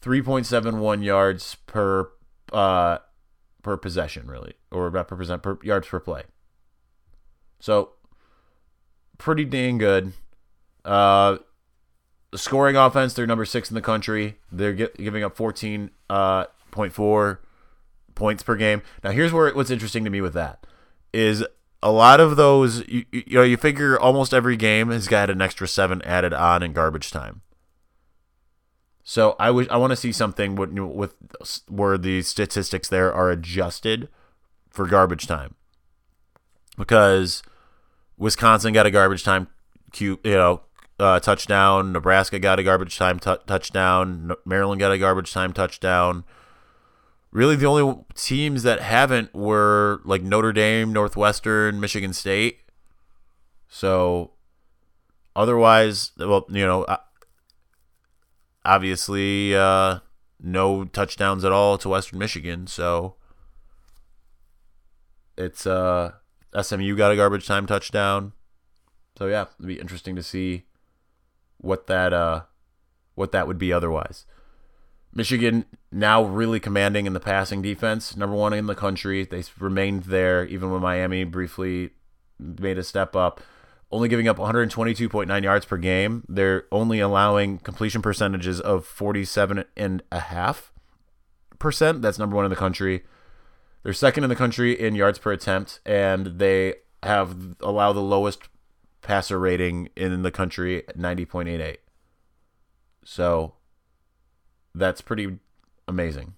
3.71 0.02 1.04
yards 1.04 1.56
per 1.66 2.10
uh, 2.52 2.98
per 3.62 3.76
possession, 3.76 4.26
really, 4.26 4.54
or 4.70 4.86
about 4.86 5.08
per 5.08 5.16
percent 5.16 5.42
per 5.42 5.58
yards 5.62 5.88
per 5.88 6.00
play. 6.00 6.22
So 7.58 7.90
pretty 9.18 9.44
dang 9.44 9.78
good. 9.78 10.12
Uh, 10.84 11.38
the 12.36 12.42
scoring 12.42 12.76
offense, 12.76 13.14
they're 13.14 13.26
number 13.26 13.46
six 13.46 13.70
in 13.70 13.74
the 13.74 13.80
country. 13.80 14.36
They're 14.52 14.74
get, 14.74 14.98
giving 14.98 15.24
up 15.24 15.34
14.4 15.38 15.90
uh, 16.10 17.36
points 18.14 18.42
per 18.42 18.56
game. 18.56 18.82
Now, 19.02 19.10
here's 19.10 19.32
where 19.32 19.54
what's 19.54 19.70
interesting 19.70 20.04
to 20.04 20.10
me 20.10 20.20
with 20.20 20.34
that 20.34 20.66
is 21.14 21.46
a 21.82 21.90
lot 21.90 22.20
of 22.20 22.36
those, 22.36 22.86
you, 22.86 23.06
you 23.10 23.38
know, 23.38 23.42
you 23.42 23.56
figure 23.56 23.98
almost 23.98 24.34
every 24.34 24.54
game 24.54 24.90
has 24.90 25.08
got 25.08 25.30
an 25.30 25.40
extra 25.40 25.66
seven 25.66 26.02
added 26.02 26.34
on 26.34 26.62
in 26.62 26.74
garbage 26.74 27.10
time. 27.10 27.40
So 29.02 29.34
I 29.38 29.50
wish 29.50 29.66
I 29.70 29.78
want 29.78 29.92
to 29.92 29.96
see 29.96 30.12
something 30.12 30.56
with, 30.56 30.72
with 30.72 31.14
where 31.68 31.96
the 31.96 32.20
statistics 32.20 32.88
there 32.88 33.14
are 33.14 33.30
adjusted 33.30 34.10
for 34.68 34.86
garbage 34.86 35.26
time, 35.26 35.54
because 36.76 37.42
Wisconsin 38.18 38.74
got 38.74 38.84
a 38.84 38.90
garbage 38.90 39.24
time, 39.24 39.48
cue, 39.90 40.20
you 40.22 40.32
know, 40.32 40.60
uh, 40.98 41.20
touchdown. 41.20 41.92
Nebraska 41.92 42.38
got 42.38 42.58
a 42.58 42.62
garbage 42.62 42.96
time 42.96 43.18
t- 43.18 43.34
touchdown. 43.46 44.32
Maryland 44.44 44.80
got 44.80 44.92
a 44.92 44.98
garbage 44.98 45.32
time 45.32 45.52
touchdown 45.52 46.24
really 47.36 47.54
the 47.54 47.66
only 47.66 48.02
teams 48.14 48.62
that 48.62 48.80
haven't 48.80 49.34
were 49.34 50.00
like 50.04 50.22
Notre 50.22 50.54
Dame, 50.54 50.90
Northwestern, 50.90 51.78
Michigan 51.78 52.14
State. 52.14 52.60
So 53.68 54.32
otherwise, 55.36 56.12
well, 56.16 56.46
you 56.48 56.66
know, 56.66 56.86
obviously 58.64 59.54
uh, 59.54 59.98
no 60.40 60.84
touchdowns 60.84 61.44
at 61.44 61.52
all 61.52 61.76
to 61.76 61.90
Western 61.90 62.18
Michigan. 62.18 62.66
So 62.66 63.16
it's 65.36 65.66
uh, 65.66 66.12
SMU 66.58 66.96
got 66.96 67.12
a 67.12 67.16
garbage 67.16 67.46
time 67.46 67.66
touchdown. 67.66 68.32
So 69.18 69.26
yeah, 69.26 69.46
it'd 69.58 69.66
be 69.66 69.78
interesting 69.78 70.16
to 70.16 70.22
see 70.22 70.64
what 71.58 71.86
that 71.86 72.12
uh, 72.12 72.42
what 73.14 73.32
that 73.32 73.46
would 73.46 73.58
be 73.58 73.72
otherwise. 73.72 74.26
Michigan 75.14 75.64
now 75.90 76.22
really 76.22 76.60
commanding 76.60 77.06
in 77.06 77.14
the 77.14 77.20
passing 77.20 77.62
defense, 77.62 78.16
number 78.16 78.36
one 78.36 78.52
in 78.52 78.66
the 78.66 78.74
country. 78.74 79.24
They 79.24 79.42
remained 79.58 80.04
there 80.04 80.44
even 80.44 80.70
when 80.70 80.82
Miami 80.82 81.24
briefly 81.24 81.90
made 82.38 82.78
a 82.78 82.84
step 82.84 83.16
up. 83.16 83.40
Only 83.90 84.08
giving 84.08 84.28
up 84.28 84.36
122.9 84.36 85.42
yards 85.42 85.64
per 85.64 85.76
game. 85.76 86.24
They're 86.28 86.64
only 86.72 86.98
allowing 87.00 87.58
completion 87.58 88.02
percentages 88.02 88.60
of 88.60 88.84
47 88.84 89.64
and 89.76 90.02
a 90.10 90.18
half 90.18 90.72
percent. 91.58 92.02
That's 92.02 92.18
number 92.18 92.36
one 92.36 92.44
in 92.44 92.50
the 92.50 92.56
country. 92.56 93.04
They're 93.82 93.92
second 93.92 94.24
in 94.24 94.30
the 94.30 94.36
country 94.36 94.78
in 94.78 94.96
yards 94.96 95.18
per 95.18 95.32
attempt, 95.32 95.80
and 95.86 96.38
they 96.38 96.74
have 97.02 97.56
allow 97.60 97.92
the 97.92 98.02
lowest 98.02 98.48
passer 99.06 99.38
rating 99.38 99.88
in 99.94 100.22
the 100.22 100.32
country, 100.32 100.82
90.88. 100.98 101.76
So 103.04 103.54
that's 104.74 105.00
pretty 105.00 105.38
amazing. 105.86 106.34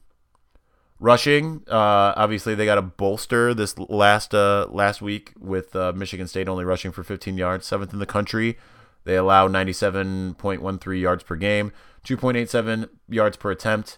Rushing, 1.01 1.63
uh, 1.67 2.13
obviously 2.15 2.55
they 2.55 2.67
got 2.67 2.77
a 2.77 2.83
bolster 2.83 3.55
this 3.55 3.79
last 3.79 4.35
uh, 4.35 4.67
last 4.69 5.01
week 5.01 5.33
with 5.39 5.75
uh, 5.75 5.93
Michigan 5.95 6.29
State 6.29 6.49
only 6.49 6.65
rushing 6.65 6.93
for 6.93 7.03
15 7.03 7.39
yards, 7.39 7.65
seventh 7.65 7.95
in 7.95 8.01
the 8.01 8.07
country. 8.07 8.59
They 9.05 9.17
allow 9.17 9.49
97.13 9.49 11.01
yards 11.01 11.23
per 11.23 11.37
game, 11.37 11.73
2.87 12.05 12.91
yards 13.09 13.39
per 13.39 13.51
attempt, 13.51 13.97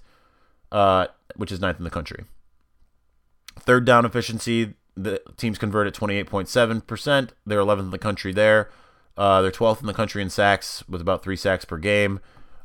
uh, 0.70 1.06
which 1.34 1.50
is 1.50 1.58
ninth 1.58 1.78
in 1.78 1.84
the 1.84 1.90
country. 1.90 2.24
Third 3.58 3.84
down 3.84 4.04
efficiency, 4.04 4.74
the 5.04 5.22
teams 5.36 5.58
convert 5.58 5.86
at 5.86 5.94
28.7%. 5.94 7.30
They're 7.46 7.60
11th 7.60 7.80
in 7.80 7.90
the 7.90 7.98
country 7.98 8.32
there. 8.32 8.70
Uh, 9.16 9.42
they're 9.42 9.50
12th 9.50 9.80
in 9.80 9.86
the 9.86 9.94
country 9.94 10.22
in 10.22 10.30
sacks 10.30 10.82
with 10.88 11.00
about 11.00 11.22
three 11.22 11.36
sacks 11.36 11.64
per 11.64 11.78
game 11.78 12.20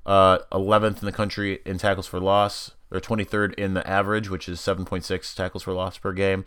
uh, 0.06 0.39
11th 0.52 1.00
in 1.00 1.06
the 1.06 1.12
country 1.12 1.60
in 1.65 1.78
tackles 1.78 2.08
for 2.08 2.19
loss. 2.19 2.71
They're 2.89 3.02
23rd 3.02 3.56
in 3.56 3.74
the 3.74 3.88
average, 3.88 4.30
which 4.30 4.48
is 4.48 4.60
7.6 4.60 5.36
tackles 5.36 5.63
for 5.63 5.74
loss 5.74 5.98
per 5.98 6.13
game. 6.13 6.45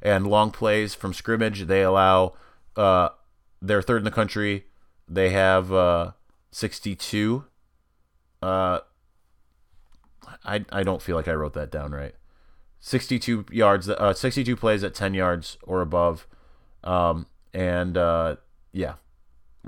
And 0.00 0.26
long 0.26 0.50
plays 0.50 0.94
from 0.94 1.12
scrimmage, 1.12 1.66
they 1.66 1.82
allow. 1.82 2.34
Uh, 2.76 3.10
they're 3.60 3.82
third 3.82 3.98
in 3.98 4.04
the 4.04 4.10
country. 4.10 4.66
They 5.06 5.30
have 5.30 5.72
uh, 5.72 6.12
62. 6.52 7.44
Uh, 8.40 8.80
I 10.44 10.64
I 10.72 10.82
don't 10.82 11.02
feel 11.02 11.16
like 11.16 11.28
I 11.28 11.34
wrote 11.34 11.52
that 11.54 11.70
down 11.70 11.92
right. 11.92 12.14
62 12.80 13.46
yards, 13.50 13.88
uh, 13.88 14.12
62 14.14 14.56
plays 14.56 14.82
at 14.82 14.94
10 14.94 15.14
yards 15.14 15.58
or 15.62 15.80
above. 15.80 16.26
Um, 16.82 17.26
and 17.52 17.96
uh, 17.96 18.36
yeah, 18.72 18.94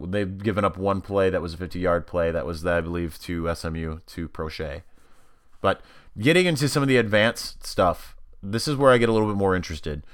they've 0.00 0.38
given 0.38 0.64
up 0.64 0.76
one 0.76 1.00
play 1.00 1.30
that 1.30 1.42
was 1.42 1.54
a 1.54 1.56
50 1.58 1.78
yard 1.78 2.06
play 2.06 2.30
that 2.30 2.46
was 2.46 2.64
I 2.66 2.80
believe 2.80 3.18
to 3.22 3.54
SMU 3.54 4.00
to 4.06 4.28
Proche. 4.28 4.82
But 5.60 5.82
getting 6.18 6.46
into 6.46 6.68
some 6.68 6.82
of 6.82 6.88
the 6.88 6.96
advanced 6.96 7.66
stuff, 7.66 8.16
this 8.42 8.66
is 8.66 8.76
where 8.76 8.92
I 8.92 8.98
get 8.98 9.08
a 9.08 9.12
little 9.12 9.28
bit 9.28 9.36
more 9.36 9.54
interested. 9.54 10.04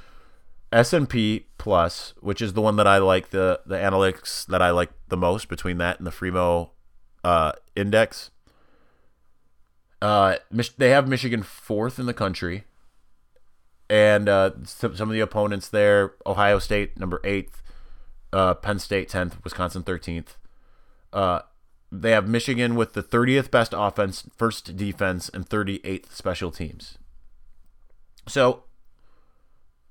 S&P 0.71 1.47
Plus, 1.57 2.13
which 2.21 2.43
is 2.43 2.53
the 2.53 2.61
one 2.61 2.77
that 2.77 2.87
I 2.87 2.99
like 2.99 3.31
the 3.31 3.61
the 3.65 3.77
analytics 3.77 4.45
that 4.47 4.61
I 4.61 4.71
like 4.71 4.91
the 5.09 5.17
most 5.17 5.49
between 5.49 5.79
that 5.79 5.99
and 5.99 6.07
the 6.07 6.11
Fremeau 6.11 6.71
uh, 7.25 7.53
index. 7.75 8.31
Uh, 10.01 10.37
they 10.77 10.91
have 10.91 11.09
Michigan 11.09 11.43
fourth 11.43 11.99
in 11.99 12.07
the 12.07 12.15
country, 12.15 12.65
and 13.91 14.29
uh, 14.29 14.51
some, 14.65 14.97
some 14.97 15.09
of 15.09 15.15
the 15.15 15.21
opponents 15.21 15.69
there: 15.69 16.15
Ohio 16.27 16.59
State 16.59 16.99
number 16.99 17.21
eighth, 17.25 17.63
uh, 18.33 18.55
Penn 18.55 18.79
State 18.79 19.09
10th, 19.09 19.43
Wisconsin 19.45 19.83
13th. 19.83 20.37
Uh, 21.13 21.41
they 21.91 22.11
have 22.11 22.29
Michigan 22.29 22.75
with 22.75 22.93
the 22.93 23.03
30th 23.03 23.51
best 23.51 23.73
offense, 23.77 24.29
first 24.37 24.77
defense, 24.77 25.31
and 25.31 25.49
38th 25.49 26.13
special 26.13 26.51
teams. 26.51 26.99
So, 28.27 28.65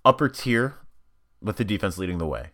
upper 0.06 0.30
tier 0.30 0.76
with 1.42 1.58
the 1.58 1.66
defense 1.66 1.98
leading 1.98 2.20
the 2.20 2.28
way. 2.28 2.52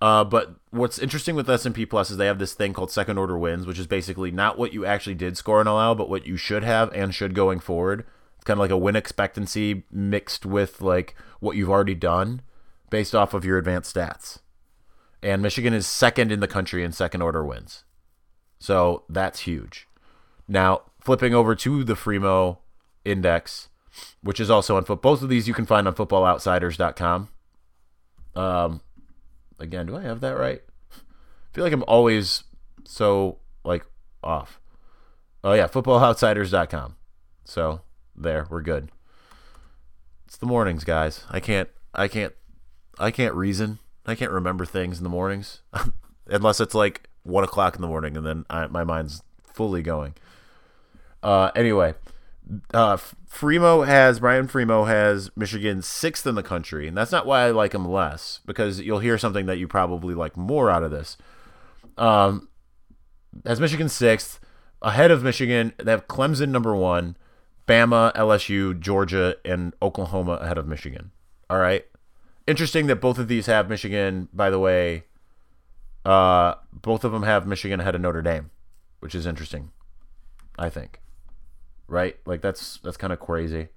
Uh, 0.00 0.24
but 0.24 0.56
what's 0.70 0.98
interesting 0.98 1.34
with 1.34 1.48
S&P 1.48 1.86
Plus 1.86 2.10
is 2.10 2.18
they 2.18 2.26
have 2.26 2.38
this 2.38 2.52
thing 2.52 2.74
called 2.74 2.90
second 2.90 3.16
order 3.16 3.38
wins, 3.38 3.66
which 3.66 3.78
is 3.78 3.86
basically 3.86 4.30
not 4.30 4.58
what 4.58 4.74
you 4.74 4.84
actually 4.84 5.14
did 5.14 5.38
score 5.38 5.60
and 5.60 5.68
allow, 5.68 5.94
but 5.94 6.10
what 6.10 6.26
you 6.26 6.36
should 6.36 6.62
have 6.62 6.92
and 6.92 7.14
should 7.14 7.34
going 7.34 7.60
forward. 7.60 8.04
Kind 8.46 8.58
of 8.58 8.60
like 8.60 8.70
a 8.70 8.78
win 8.78 8.96
expectancy 8.96 9.84
mixed 9.92 10.46
with 10.46 10.80
like 10.80 11.14
what 11.40 11.56
you've 11.56 11.70
already 11.70 11.94
done 11.94 12.40
based 12.88 13.14
off 13.14 13.34
of 13.34 13.44
your 13.44 13.58
advanced 13.58 13.94
stats 13.94 14.38
and 15.26 15.42
Michigan 15.42 15.74
is 15.74 15.86
second 15.86 16.30
in 16.30 16.38
the 16.38 16.46
country 16.46 16.84
in 16.84 16.92
second 16.92 17.20
order 17.20 17.44
wins. 17.44 17.84
So 18.58 19.02
that's 19.08 19.40
huge. 19.40 19.88
Now, 20.46 20.82
flipping 21.00 21.34
over 21.34 21.54
to 21.56 21.82
the 21.82 21.94
Fremeau 21.94 22.58
index, 23.04 23.68
which 24.22 24.40
is 24.40 24.50
also 24.50 24.76
on 24.76 24.84
foot. 24.84 25.02
Both 25.02 25.22
of 25.22 25.28
these 25.28 25.48
you 25.48 25.54
can 25.54 25.66
find 25.66 25.88
on 25.88 25.94
footballoutsiders.com. 25.94 27.28
Um, 28.36 28.80
again, 29.58 29.86
do 29.86 29.96
I 29.96 30.02
have 30.02 30.20
that 30.20 30.38
right? 30.38 30.62
I 30.92 31.54
feel 31.54 31.64
like 31.64 31.72
I'm 31.72 31.84
always 31.88 32.44
so 32.84 33.38
like 33.64 33.84
off. 34.22 34.60
Oh 35.42 35.54
yeah, 35.54 35.66
footballoutsiders.com. 35.66 36.96
So 37.44 37.80
there, 38.16 38.46
we're 38.50 38.62
good. 38.62 38.90
It's 40.26 40.36
the 40.36 40.46
mornings, 40.46 40.84
guys. 40.84 41.24
I 41.30 41.40
can't 41.40 41.68
I 41.94 42.08
can't 42.08 42.34
I 42.98 43.10
can't 43.10 43.34
reason. 43.34 43.78
I 44.06 44.14
can't 44.14 44.32
remember 44.32 44.64
things 44.64 44.98
in 44.98 45.04
the 45.04 45.10
mornings 45.10 45.62
unless 46.26 46.60
it's 46.60 46.74
like 46.74 47.08
one 47.22 47.44
o'clock 47.44 47.74
in 47.74 47.82
the 47.82 47.88
morning, 47.88 48.16
and 48.16 48.24
then 48.24 48.44
I, 48.48 48.66
my 48.68 48.84
mind's 48.84 49.22
fully 49.52 49.82
going. 49.82 50.14
Uh, 51.22 51.50
anyway, 51.56 51.94
uh, 52.72 52.96
Fremeau 52.96 53.86
has 53.86 54.20
Brian 54.20 54.46
Fremeau 54.46 54.86
has 54.86 55.30
Michigan 55.36 55.82
sixth 55.82 56.26
in 56.26 56.36
the 56.36 56.42
country, 56.42 56.86
and 56.86 56.96
that's 56.96 57.12
not 57.12 57.26
why 57.26 57.42
I 57.42 57.50
like 57.50 57.74
him 57.74 57.88
less 57.88 58.40
because 58.46 58.80
you'll 58.80 59.00
hear 59.00 59.18
something 59.18 59.46
that 59.46 59.58
you 59.58 59.66
probably 59.66 60.14
like 60.14 60.36
more 60.36 60.70
out 60.70 60.82
of 60.82 60.90
this. 60.90 61.16
Um, 61.98 62.48
has 63.44 63.60
Michigan 63.60 63.88
sixth 63.88 64.38
ahead 64.82 65.10
of 65.10 65.22
Michigan. 65.22 65.72
They 65.78 65.90
have 65.90 66.06
Clemson 66.06 66.50
number 66.50 66.74
one, 66.76 67.16
Bama, 67.66 68.14
LSU, 68.14 68.78
Georgia, 68.78 69.36
and 69.44 69.74
Oklahoma 69.82 70.32
ahead 70.34 70.58
of 70.58 70.66
Michigan. 70.66 71.10
All 71.50 71.58
right. 71.58 71.84
Interesting 72.46 72.86
that 72.86 73.00
both 73.00 73.18
of 73.18 73.28
these 73.28 73.46
have 73.46 73.68
Michigan. 73.68 74.28
By 74.32 74.50
the 74.50 74.58
way, 74.58 75.04
uh, 76.04 76.54
both 76.72 77.04
of 77.04 77.12
them 77.12 77.24
have 77.24 77.46
Michigan 77.46 77.80
ahead 77.80 77.94
of 77.94 78.00
Notre 78.00 78.22
Dame, 78.22 78.50
which 79.00 79.14
is 79.14 79.26
interesting. 79.26 79.70
I 80.58 80.70
think 80.70 81.00
right? 81.88 82.16
Like 82.24 82.40
that's 82.40 82.78
that's 82.78 82.96
kind 82.96 83.12
of 83.12 83.20
crazy. 83.20 83.68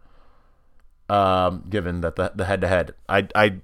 Um, 1.10 1.65
given 1.69 2.02
that 2.02 2.15
the 2.15 2.32
the 2.36 2.45
head 2.45 2.62
to 2.62 2.67
head, 2.67 2.93
I 3.08 3.28
I, 3.36 3.60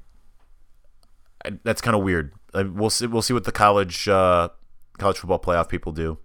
that's 1.63 1.81
kind 1.81 1.95
of 1.95 2.03
weird. 2.03 2.33
we'll 2.53 2.89
see 2.89 3.07
we'll 3.07 3.21
see 3.21 3.33
what 3.33 3.43
the 3.43 3.51
college 3.51 4.07
uh, 4.07 4.49
college 4.97 5.17
football 5.17 5.39
playoff 5.39 5.69
people 5.69 5.91
do 5.91 6.17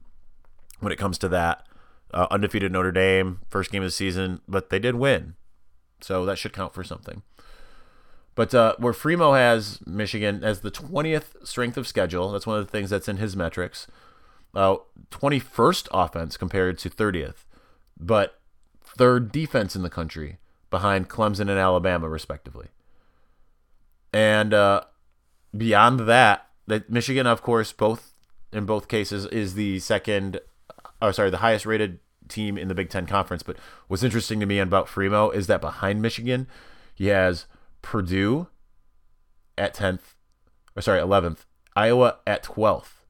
when 0.80 0.92
it 0.92 0.96
comes 0.96 1.18
to 1.18 1.28
that. 1.28 1.66
Uh, 2.12 2.26
undefeated 2.30 2.72
Notre 2.72 2.90
Dame, 2.90 3.40
first 3.48 3.70
game 3.70 3.82
of 3.82 3.86
the 3.86 3.92
season, 3.92 4.40
but 4.48 4.70
they 4.70 4.80
did 4.80 4.96
win, 4.96 5.34
so 6.00 6.24
that 6.26 6.38
should 6.38 6.52
count 6.52 6.74
for 6.74 6.82
something. 6.82 7.22
But 8.34 8.54
uh, 8.54 8.74
where 8.78 8.92
Fremeau 8.92 9.36
has 9.36 9.80
Michigan 9.86 10.42
as 10.42 10.60
the 10.60 10.70
20th 10.70 11.46
strength 11.46 11.76
of 11.76 11.86
schedule, 11.86 12.32
that's 12.32 12.46
one 12.46 12.58
of 12.58 12.66
the 12.66 12.70
things 12.70 12.90
that's 12.90 13.08
in 13.08 13.18
his 13.18 13.36
metrics. 13.36 13.86
Uh, 14.54 14.78
21st 15.12 15.86
offense 15.92 16.36
compared 16.36 16.76
to 16.78 16.90
30th 16.90 17.44
but 18.00 18.40
third 18.82 19.30
defense 19.30 19.76
in 19.76 19.82
the 19.82 19.90
country 19.90 20.38
behind 20.70 21.08
Clemson 21.08 21.42
and 21.42 21.50
Alabama, 21.50 22.08
respectively. 22.08 22.68
And 24.12 24.54
uh, 24.54 24.82
beyond 25.56 26.00
that, 26.00 26.48
that 26.66 26.90
Michigan, 26.90 27.26
of 27.26 27.42
course, 27.42 27.72
both 27.72 28.14
in 28.52 28.64
both 28.64 28.88
cases 28.88 29.26
is 29.26 29.54
the 29.54 29.78
second, 29.78 30.40
or 31.00 31.12
sorry, 31.12 31.30
the 31.30 31.38
highest 31.38 31.66
rated 31.66 32.00
team 32.28 32.56
in 32.56 32.68
the 32.68 32.74
Big 32.74 32.90
Ten 32.90 33.06
Conference. 33.06 33.42
But 33.42 33.56
what's 33.88 34.02
interesting 34.02 34.40
to 34.40 34.46
me 34.46 34.58
about 34.58 34.86
Fremeau 34.86 35.34
is 35.34 35.46
that 35.46 35.60
behind 35.60 36.02
Michigan, 36.02 36.46
he 36.94 37.06
has 37.06 37.46
Purdue 37.82 38.48
at 39.58 39.74
10th, 39.74 40.14
or 40.76 40.82
sorry, 40.82 41.00
11th, 41.00 41.44
Iowa 41.76 42.18
at 42.26 42.44
12th, 42.44 43.04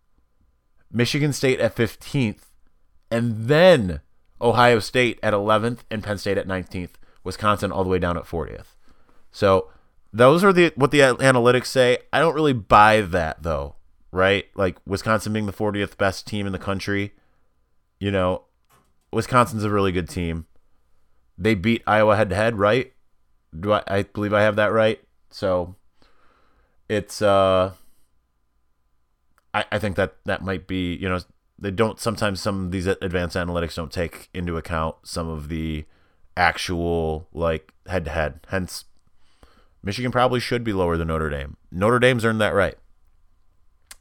Michigan 0.92 1.32
State 1.32 1.60
at 1.60 1.76
15th, 1.76 2.42
and 3.10 3.46
then 3.48 4.00
Ohio 4.40 4.78
State 4.78 5.18
at 5.22 5.34
11th, 5.34 5.80
and 5.90 6.02
Penn 6.02 6.18
State 6.18 6.38
at 6.38 6.48
19th. 6.48 6.90
Wisconsin 7.22 7.70
all 7.70 7.84
the 7.84 7.90
way 7.90 7.98
down 7.98 8.16
at 8.16 8.24
40th. 8.24 8.74
So 9.30 9.70
those 10.12 10.42
are 10.42 10.52
the 10.52 10.72
what 10.74 10.90
the 10.90 11.00
analytics 11.00 11.66
say. 11.66 11.98
I 12.12 12.18
don't 12.18 12.34
really 12.34 12.52
buy 12.52 13.00
that 13.00 13.42
though, 13.42 13.76
right? 14.10 14.46
Like 14.54 14.78
Wisconsin 14.86 15.32
being 15.32 15.46
the 15.46 15.52
40th 15.52 15.96
best 15.96 16.26
team 16.26 16.46
in 16.46 16.52
the 16.52 16.58
country. 16.58 17.12
You 18.00 18.10
know, 18.10 18.44
Wisconsin's 19.12 19.62
a 19.62 19.70
really 19.70 19.92
good 19.92 20.08
team. 20.08 20.46
They 21.38 21.54
beat 21.54 21.82
Iowa 21.86 22.16
head 22.16 22.30
to 22.30 22.36
head, 22.36 22.58
right? 22.58 22.92
Do 23.58 23.72
I, 23.72 23.82
I 23.86 24.02
believe 24.02 24.32
I 24.32 24.42
have 24.42 24.56
that 24.56 24.72
right? 24.72 25.00
So 25.30 25.76
it's 26.88 27.22
uh 27.22 27.72
I, 29.52 29.64
I 29.72 29.78
think 29.78 29.96
that 29.96 30.16
that 30.24 30.42
might 30.42 30.66
be, 30.66 30.94
you 30.94 31.08
know, 31.08 31.20
they 31.58 31.70
don't 31.70 32.00
sometimes 32.00 32.40
some 32.40 32.66
of 32.66 32.70
these 32.70 32.86
advanced 32.86 33.36
analytics 33.36 33.74
don't 33.74 33.92
take 33.92 34.28
into 34.32 34.56
account 34.56 34.96
some 35.04 35.28
of 35.28 35.48
the 35.48 35.84
actual 36.36 37.28
like 37.32 37.72
head 37.86 38.04
to 38.06 38.10
head. 38.10 38.40
Hence, 38.48 38.84
Michigan 39.82 40.12
probably 40.12 40.40
should 40.40 40.64
be 40.64 40.72
lower 40.72 40.96
than 40.96 41.08
Notre 41.08 41.30
Dame. 41.30 41.56
Notre 41.70 41.98
Dame's 41.98 42.24
earned 42.24 42.40
that 42.40 42.54
right. 42.54 42.76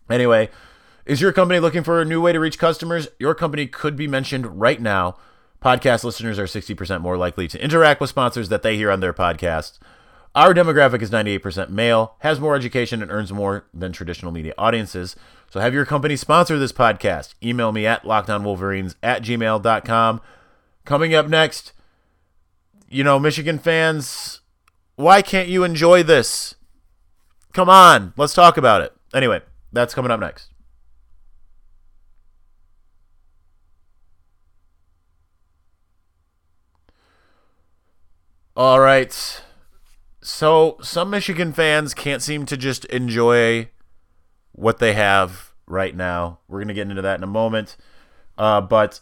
Anyway, 0.09 0.49
is 1.09 1.21
your 1.21 1.33
company 1.33 1.59
looking 1.59 1.83
for 1.83 1.99
a 1.99 2.05
new 2.05 2.21
way 2.21 2.31
to 2.33 2.39
reach 2.39 2.59
customers? 2.59 3.07
Your 3.17 3.33
company 3.33 3.65
could 3.65 3.95
be 3.95 4.07
mentioned 4.07 4.59
right 4.59 4.79
now. 4.79 5.17
Podcast 5.59 6.03
listeners 6.03 6.37
are 6.37 6.45
60% 6.45 7.01
more 7.01 7.17
likely 7.17 7.47
to 7.47 7.61
interact 7.61 7.99
with 7.99 8.11
sponsors 8.11 8.49
that 8.49 8.61
they 8.61 8.77
hear 8.77 8.91
on 8.91 8.99
their 8.99 9.11
podcasts. 9.11 9.79
Our 10.35 10.53
demographic 10.53 11.01
is 11.01 11.09
98% 11.09 11.69
male, 11.69 12.15
has 12.19 12.39
more 12.39 12.55
education, 12.55 13.01
and 13.01 13.09
earns 13.09 13.33
more 13.33 13.65
than 13.73 13.91
traditional 13.91 14.31
media 14.31 14.53
audiences. 14.55 15.15
So 15.49 15.59
have 15.59 15.73
your 15.73 15.83
company 15.83 16.15
sponsor 16.15 16.59
this 16.59 16.71
podcast. 16.71 17.33
Email 17.43 17.71
me 17.71 17.87
at 17.87 18.03
lockedonwolverines 18.03 18.93
at 19.01 19.23
gmail.com. 19.23 20.21
Coming 20.85 21.15
up 21.15 21.27
next, 21.27 21.71
you 22.87 23.03
know, 23.03 23.17
Michigan 23.17 23.57
fans, 23.57 24.41
why 24.95 25.23
can't 25.23 25.49
you 25.49 25.63
enjoy 25.63 26.03
this? 26.03 26.53
Come 27.53 27.67
on, 27.67 28.13
let's 28.15 28.35
talk 28.35 28.57
about 28.57 28.81
it. 28.81 28.93
Anyway, 29.11 29.41
that's 29.73 29.95
coming 29.95 30.11
up 30.11 30.19
next. 30.19 30.49
All 38.59 38.81
right. 38.81 39.41
So, 40.21 40.75
some 40.81 41.09
Michigan 41.09 41.53
fans 41.53 41.93
can't 41.93 42.21
seem 42.21 42.45
to 42.47 42.57
just 42.57 42.83
enjoy 42.87 43.69
what 44.51 44.79
they 44.79 44.95
have 44.95 45.53
right 45.65 45.95
now. 45.95 46.39
We're 46.49 46.65
to 46.65 46.73
get 46.73 46.89
into 46.89 47.01
that 47.01 47.17
in 47.17 47.23
a 47.23 47.27
moment. 47.27 47.77
Uh, 48.37 48.59
but 48.59 48.99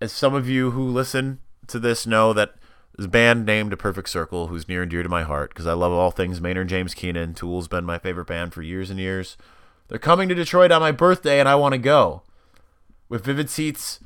as 0.00 0.10
some 0.10 0.34
of 0.34 0.48
you 0.48 0.72
who 0.72 0.84
listen 0.84 1.38
to 1.68 1.78
this 1.78 2.04
know 2.04 2.32
that 2.32 2.56
a 2.98 3.06
band 3.06 3.46
named 3.46 3.72
A 3.74 3.76
Perfect 3.76 4.08
Circle 4.08 4.48
who's 4.48 4.66
near 4.66 4.82
and 4.82 4.90
dear 4.90 5.04
to 5.04 5.08
my 5.08 5.22
heart 5.22 5.50
because 5.50 5.68
I 5.68 5.74
love 5.74 5.92
all 5.92 6.10
things 6.10 6.40
Maynard 6.40 6.68
James 6.68 6.94
Keenan. 6.94 7.34
Tool's 7.34 7.68
been 7.68 7.84
my 7.84 8.00
favorite 8.00 8.26
band 8.26 8.52
for 8.52 8.62
years 8.62 8.90
and 8.90 8.98
years. 8.98 9.36
They're 9.86 10.00
coming 10.00 10.28
to 10.28 10.34
Detroit 10.34 10.72
on 10.72 10.80
my 10.80 10.90
birthday 10.90 11.38
and 11.38 11.48
I 11.48 11.54
want 11.54 11.74
to 11.74 11.78
go. 11.78 12.24
With 13.08 13.24
Vivid 13.24 13.50
Seats, 13.50 14.00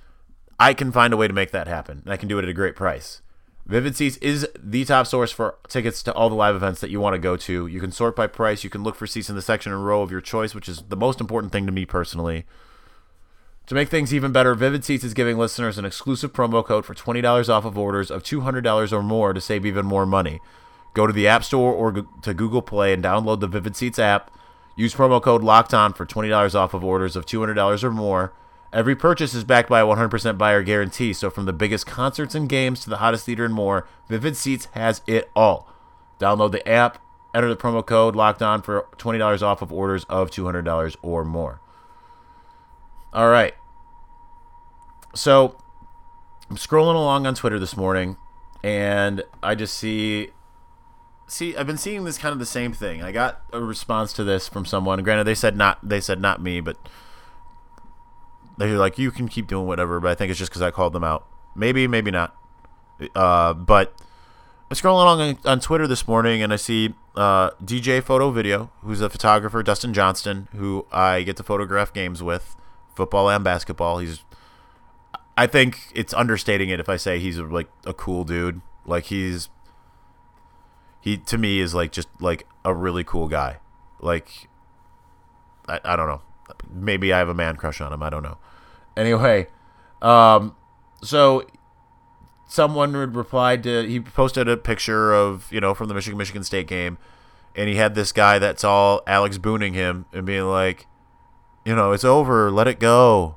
I 0.61 0.75
can 0.75 0.93
find 0.93 1.15
a 1.15 1.17
way 1.17 1.27
to 1.27 1.33
make 1.33 1.53
that 1.53 1.69
happen. 1.69 2.03
And 2.05 2.13
I 2.13 2.19
can 2.19 2.29
do 2.29 2.39
it 2.39 2.43
at 2.43 2.51
a 2.51 2.53
great 2.53 2.77
price. 2.77 3.23
Vivid 3.67 3.97
Seats 3.97 4.17
is 4.19 4.49
the 4.57 4.85
top 4.85 5.09
source 5.09 5.33
for 5.33 5.57
tickets 5.67 6.01
to 6.05 6.13
all 6.15 6.29
the 6.29 6.37
live 6.37 6.55
events 6.55 6.81
that 6.81 6.91
you 6.91 7.01
want 7.01 7.15
to 7.15 7.19
go 7.19 7.37
to. 7.37 7.67
You 7.67 7.81
can 7.81 7.91
sort 7.91 8.15
by 8.15 8.29
price. 8.29 8.63
You 8.63 8.71
can 8.71 8.85
look 8.85 8.95
for 8.95 9.09
seats 9.09 9.29
in 9.29 9.35
the 9.35 9.43
section 9.43 9.73
and 9.73 9.85
row 9.85 10.03
of 10.03 10.13
your 10.13 10.21
choice, 10.21 10.55
which 10.55 10.69
is 10.69 10.83
the 10.89 10.97
most 10.97 11.21
important 11.21 11.53
thing 11.53 11.67
to 11.67 11.73
me 11.73 11.85
personally. 11.85 12.47
To 13.67 13.75
make 13.75 13.89
things 13.89 14.15
even 14.15 14.31
better, 14.31 14.55
Vivid 14.55 14.85
Seats 14.85 15.03
is 15.03 15.15
giving 15.15 15.37
listeners 15.37 15.79
an 15.79 15.85
exclusive 15.85 16.33
promo 16.33 16.65
code 16.65 16.87
for 16.87 16.95
$20 16.95 17.49
off 17.49 17.65
of 17.65 17.77
orders 17.77 18.13
of 18.13 18.23
$200 18.23 18.93
or 18.93 19.03
more 19.03 19.33
to 19.33 19.41
save 19.41 19.67
even 19.67 19.85
more 19.85 20.07
money. 20.07 20.39
Go 20.95 21.09
to 21.09 21.13
the 21.13 21.27
App 21.27 21.43
Store 21.43 21.73
or 21.73 22.07
to 22.23 22.35
Google 22.35 22.63
Play 22.63 22.93
and 22.93 23.03
download 23.03 23.41
the 23.41 23.49
Vivid 23.49 23.75
Seats 23.75 23.99
app. 23.99 24.31
Use 24.77 24.95
promo 24.95 25.21
code 25.21 25.43
LOCKED 25.43 25.75
ON 25.75 25.93
for 25.93 26.07
$20 26.07 26.55
off 26.55 26.73
of 26.73 26.85
orders 26.85 27.17
of 27.17 27.27
$200 27.27 27.83
or 27.83 27.91
more. 27.91 28.33
Every 28.73 28.97
purchase 28.97 29.35
is 29.35 29.45
backed 29.45 29.69
by 29.69 29.81
a 29.81 29.87
100% 29.87 30.39
buyer 30.39 30.63
guarantee. 30.63 31.13
So, 31.13 31.31
from 31.31 31.47
the 31.47 31.53
biggest 31.53 31.87
concerts 31.87 32.35
and 32.35 32.49
games 32.49 32.81
to 32.81 32.91
the 32.91 32.99
hottest 32.99 33.27
theater 33.27 33.45
and 33.45 33.55
more, 33.55 33.87
Vivid 34.09 34.37
Seats 34.37 34.67
has 34.73 35.03
it 35.07 35.31
all. 35.35 35.69
Download 36.19 36.53
the 36.53 36.67
app, 36.69 36.99
enter 37.35 37.49
the 37.49 37.57
promo 37.57 37.85
code 37.85 38.17
locked 38.17 38.43
on 38.43 38.63
for 38.63 38.87
$20 38.99 39.43
off 39.43 39.63
of 39.63 39.73
orders 39.73 40.05
of 40.05 40.31
$200 40.31 40.97
or 41.03 41.25
more. 41.25 41.61
All 43.13 43.29
right. 43.31 43.55
So, 45.15 45.57
I'm 46.51 46.57
scrolling 46.57 46.95
along 46.95 47.27
on 47.27 47.35
Twitter 47.35 47.59
this 47.59 47.77
morning 47.77 48.17
and 48.63 49.23
I 49.43 49.55
just 49.55 49.77
see 49.77 50.31
see 51.27 51.57
I've 51.57 51.67
been 51.67 51.79
seeing 51.79 52.05
this 52.05 52.19
kind 52.19 52.33
of 52.33 52.39
the 52.39 52.47
same 52.47 52.73
thing. 52.73 53.03
I 53.03 53.13
got 53.13 53.43
a 53.53 53.61
response 53.61 54.13
to 54.15 54.25
this 54.25 54.49
from 54.49 54.65
someone. 54.65 55.03
Granted 55.03 55.25
they 55.25 55.35
said 55.35 55.57
not 55.57 55.79
they 55.89 56.01
said 56.01 56.21
not 56.21 56.43
me, 56.43 56.61
but 56.61 56.77
they're 58.57 58.79
like, 58.79 58.99
you 58.99 59.11
can 59.11 59.29
keep 59.29 59.47
doing 59.47 59.67
whatever, 59.67 60.01
but 60.01 60.11
I 60.11 60.15
think 60.15 60.31
it's 60.31 60.39
just 60.39 60.51
because 60.51 60.63
I 60.63 60.71
called 60.71 60.93
them 60.93 61.05
out. 61.05 61.27
Maybe, 61.55 61.87
maybe 61.87 62.11
not. 62.11 62.35
Uh, 63.15 63.53
but 63.53 63.95
I'm 64.71 64.77
scrolling 64.77 65.03
along 65.03 65.21
on, 65.21 65.39
on, 65.45 65.61
Twitter 65.61 65.87
this 65.87 66.09
morning 66.09 66.43
and 66.43 66.53
I 66.53 66.57
see 66.57 66.95
uh, 67.15 67.51
DJ 67.63 68.03
Photo 68.03 68.31
Video, 68.31 68.71
who's 68.83 69.03
a 69.03 69.11
photographer, 69.11 69.63
Dustin 69.63 69.93
Johnston, 69.93 70.49
who 70.57 70.87
I 70.91 71.23
get 71.23 71.37
to 71.37 71.43
photograph 71.43 71.93
games 71.93 72.23
with, 72.23 72.57
football 72.95 73.29
and 73.29 73.45
basketball. 73.45 73.99
He's, 73.99 74.25
I 75.37 75.47
think 75.47 75.93
it's 75.95 76.15
understating 76.15 76.71
it 76.71 76.81
if 76.81 76.89
I 76.89 76.97
say 76.97 77.19
he's 77.19 77.39
like 77.39 77.69
a 77.85 77.93
cool 77.93 78.25
dude. 78.25 78.63
Like 78.87 79.05
he's, 79.05 79.51
he 81.01 81.19
to 81.19 81.37
me 81.37 81.61
is 81.61 81.75
like 81.75 81.93
just 81.93 82.09
like 82.21 82.47
a 82.65 82.73
really 82.73 83.05
cool 83.05 83.29
guy. 83.29 83.59
Like, 84.01 84.49
I, 85.69 85.81
I 85.85 85.97
don't 85.97 86.09
know 86.09 86.23
maybe 86.71 87.13
I 87.13 87.19
have 87.19 87.29
a 87.29 87.35
man 87.35 87.57
crush 87.57 87.81
on 87.81 87.93
him. 87.93 88.03
I 88.03 88.11
don't 88.11 88.23
know. 88.23 88.39
Anyway, 88.97 89.49
um, 90.01 90.57
so 91.03 91.47
someone 92.49 92.93
reply 92.93 93.57
to 93.57 93.87
he 93.87 94.01
posted 94.01 94.49
a 94.49 94.57
picture 94.57 95.13
of 95.13 95.53
you 95.53 95.61
know 95.61 95.75
from 95.75 95.89
the 95.89 95.95
Michigan 95.95 96.19
Michigan 96.19 96.45
State 96.45 96.67
game, 96.67 96.99
and 97.55 97.69
he 97.69 97.77
had 97.77 97.95
this 97.95 98.13
guy 98.13 98.39
that's 98.39 98.65
all 98.65 99.03
Alex 99.07 99.39
booning 99.39 99.75
him 99.75 100.07
and 100.13 100.25
being 100.25 100.45
like, 100.45 100.87
you 101.65 101.75
know, 101.75 101.93
it's 101.93 102.05
over, 102.05 102.51
let 102.51 102.69
it 102.69 102.79
go, 102.79 103.37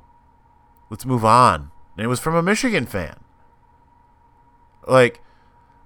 let's 0.88 1.04
move 1.04 1.24
on. 1.24 1.70
And 1.96 2.04
it 2.04 2.08
was 2.08 2.20
from 2.20 2.34
a 2.34 2.42
Michigan 2.42 2.86
fan. 2.86 3.16
Like, 4.86 5.20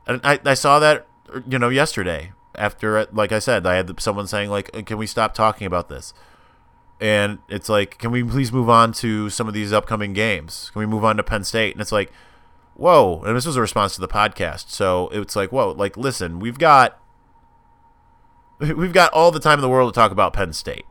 I 0.06 0.38
I 0.44 0.54
saw 0.54 0.78
that 0.78 1.06
you 1.48 1.58
know 1.58 1.68
yesterday 1.68 2.32
after 2.54 3.06
like 3.12 3.32
I 3.32 3.38
said 3.38 3.66
I 3.66 3.74
had 3.74 4.00
someone 4.00 4.26
saying 4.28 4.50
like 4.50 4.70
can 4.86 4.98
we 4.98 5.06
stop 5.06 5.34
talking 5.34 5.66
about 5.66 5.88
this. 5.88 6.14
And 7.04 7.40
it's 7.50 7.68
like, 7.68 7.98
can 7.98 8.10
we 8.12 8.24
please 8.24 8.50
move 8.50 8.70
on 8.70 8.94
to 8.94 9.28
some 9.28 9.46
of 9.46 9.52
these 9.52 9.74
upcoming 9.74 10.14
games? 10.14 10.70
Can 10.72 10.80
we 10.80 10.86
move 10.86 11.04
on 11.04 11.18
to 11.18 11.22
Penn 11.22 11.44
State? 11.44 11.74
And 11.74 11.82
it's 11.82 11.92
like, 11.92 12.10
whoa. 12.72 13.22
And 13.26 13.36
this 13.36 13.44
was 13.44 13.56
a 13.56 13.60
response 13.60 13.94
to 13.96 14.00
the 14.00 14.08
podcast. 14.08 14.70
So 14.70 15.10
it's 15.10 15.36
like, 15.36 15.52
whoa, 15.52 15.72
like, 15.72 15.98
listen, 15.98 16.40
we've 16.40 16.58
got 16.58 16.98
we've 18.58 18.94
got 18.94 19.12
all 19.12 19.30
the 19.30 19.38
time 19.38 19.58
in 19.58 19.60
the 19.60 19.68
world 19.68 19.92
to 19.92 20.00
talk 20.00 20.12
about 20.12 20.32
Penn 20.32 20.54
State. 20.54 20.86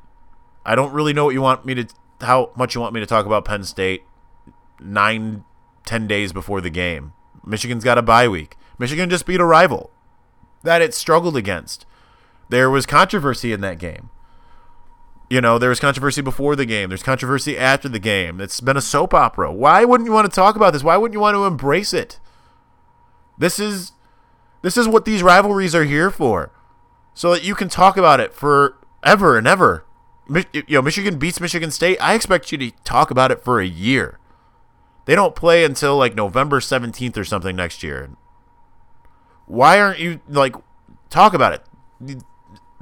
I 0.63 0.75
don't 0.75 0.93
really 0.93 1.13
know 1.13 1.25
what 1.25 1.33
you 1.33 1.41
want 1.41 1.65
me 1.65 1.73
to 1.73 1.87
how 2.21 2.51
much 2.55 2.75
you 2.75 2.81
want 2.81 2.93
me 2.93 2.99
to 2.99 3.07
talk 3.07 3.25
about 3.25 3.45
Penn 3.45 3.63
State 3.63 4.03
nine, 4.79 5.43
ten 5.83 6.05
days 6.05 6.31
before 6.31 6.61
the 6.61 6.69
game. 6.69 7.13
Michigan's 7.43 7.83
got 7.83 7.97
a 7.97 8.03
bye 8.03 8.27
week. 8.27 8.55
Michigan 8.77 9.09
just 9.09 9.25
beat 9.25 9.39
a 9.39 9.45
rival 9.45 9.89
that 10.61 10.79
it 10.79 10.93
struggled 10.93 11.35
against. 11.35 11.87
There 12.49 12.69
was 12.69 12.85
controversy 12.85 13.51
in 13.51 13.61
that 13.61 13.79
game. 13.79 14.11
You 15.33 15.41
know, 15.41 15.57
there 15.57 15.69
was 15.69 15.79
controversy 15.79 16.21
before 16.21 16.55
the 16.55 16.63
game. 16.63 16.89
There's 16.89 17.01
controversy 17.01 17.57
after 17.57 17.89
the 17.89 17.97
game. 17.97 18.39
It's 18.39 18.61
been 18.61 18.77
a 18.77 18.81
soap 18.81 19.15
opera. 19.15 19.51
Why 19.51 19.83
wouldn't 19.83 20.05
you 20.05 20.13
want 20.13 20.29
to 20.29 20.35
talk 20.35 20.55
about 20.55 20.73
this? 20.73 20.83
Why 20.83 20.95
wouldn't 20.95 21.15
you 21.15 21.19
want 21.19 21.33
to 21.33 21.45
embrace 21.45 21.91
it? 21.91 22.19
This 23.39 23.57
is 23.57 23.93
this 24.61 24.77
is 24.77 24.87
what 24.87 25.05
these 25.05 25.23
rivalries 25.23 25.73
are 25.73 25.85
here 25.85 26.11
for. 26.11 26.51
So 27.15 27.33
that 27.33 27.43
you 27.43 27.55
can 27.55 27.67
talk 27.67 27.97
about 27.97 28.19
it 28.19 28.31
forever 28.31 29.35
and 29.35 29.47
ever. 29.47 29.85
You 30.53 30.63
know, 30.69 30.83
Michigan 30.83 31.17
beats 31.17 31.41
Michigan 31.41 31.71
State. 31.71 31.97
I 31.99 32.13
expect 32.13 32.51
you 32.51 32.59
to 32.59 32.69
talk 32.83 33.09
about 33.09 33.31
it 33.31 33.41
for 33.41 33.59
a 33.59 33.65
year. 33.65 34.19
They 35.05 35.15
don't 35.15 35.35
play 35.35 35.65
until 35.65 35.97
like 35.97 36.13
November 36.13 36.59
17th 36.59 37.17
or 37.17 37.25
something 37.25 37.55
next 37.55 37.81
year. 37.81 38.11
Why 39.47 39.81
aren't 39.81 39.97
you 39.97 40.21
like 40.29 40.55
talk 41.09 41.33
about 41.33 41.53
it? 41.53 42.23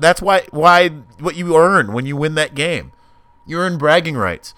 That's 0.01 0.19
why 0.19 0.47
why 0.49 0.89
what 1.19 1.35
you 1.35 1.55
earn 1.55 1.93
when 1.93 2.07
you 2.07 2.17
win 2.17 2.33
that 2.33 2.55
game. 2.55 2.91
You 3.45 3.59
earn 3.59 3.77
bragging 3.77 4.17
rights. 4.17 4.55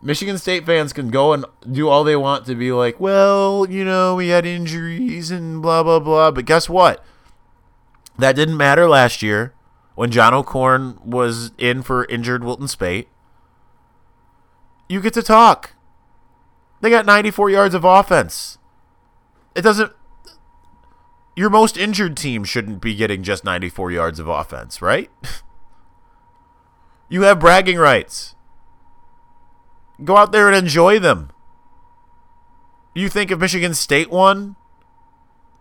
Michigan 0.00 0.38
State 0.38 0.64
fans 0.64 0.92
can 0.92 1.10
go 1.10 1.32
and 1.32 1.44
do 1.70 1.88
all 1.88 2.04
they 2.04 2.14
want 2.14 2.46
to 2.46 2.54
be 2.54 2.70
like, 2.70 3.00
well, 3.00 3.66
you 3.68 3.84
know, 3.84 4.14
we 4.14 4.28
had 4.28 4.46
injuries 4.46 5.32
and 5.32 5.60
blah 5.60 5.82
blah 5.82 5.98
blah. 5.98 6.30
But 6.30 6.44
guess 6.44 6.68
what? 6.68 7.04
That 8.16 8.36
didn't 8.36 8.56
matter 8.56 8.88
last 8.88 9.22
year 9.22 9.54
when 9.96 10.12
John 10.12 10.32
O'Korn 10.32 11.00
was 11.04 11.50
in 11.58 11.82
for 11.82 12.04
injured 12.04 12.44
Wilton 12.44 12.68
Speight. 12.68 13.08
You 14.88 15.00
get 15.00 15.14
to 15.14 15.22
talk. 15.22 15.72
They 16.80 16.90
got 16.90 17.06
94 17.06 17.50
yards 17.50 17.74
of 17.74 17.84
offense. 17.84 18.58
It 19.56 19.62
doesn't 19.62 19.92
your 21.36 21.50
most 21.50 21.76
injured 21.76 22.16
team 22.16 22.44
shouldn't 22.44 22.80
be 22.80 22.94
getting 22.94 23.22
just 23.22 23.44
94 23.44 23.90
yards 23.90 24.18
of 24.18 24.28
offense, 24.28 24.80
right? 24.80 25.10
you 27.08 27.22
have 27.22 27.40
bragging 27.40 27.78
rights. 27.78 28.34
Go 30.02 30.16
out 30.16 30.32
there 30.32 30.48
and 30.48 30.56
enjoy 30.56 30.98
them. 30.98 31.30
You 32.94 33.08
think 33.08 33.30
if 33.30 33.38
Michigan 33.38 33.74
State 33.74 34.10
won, 34.10 34.56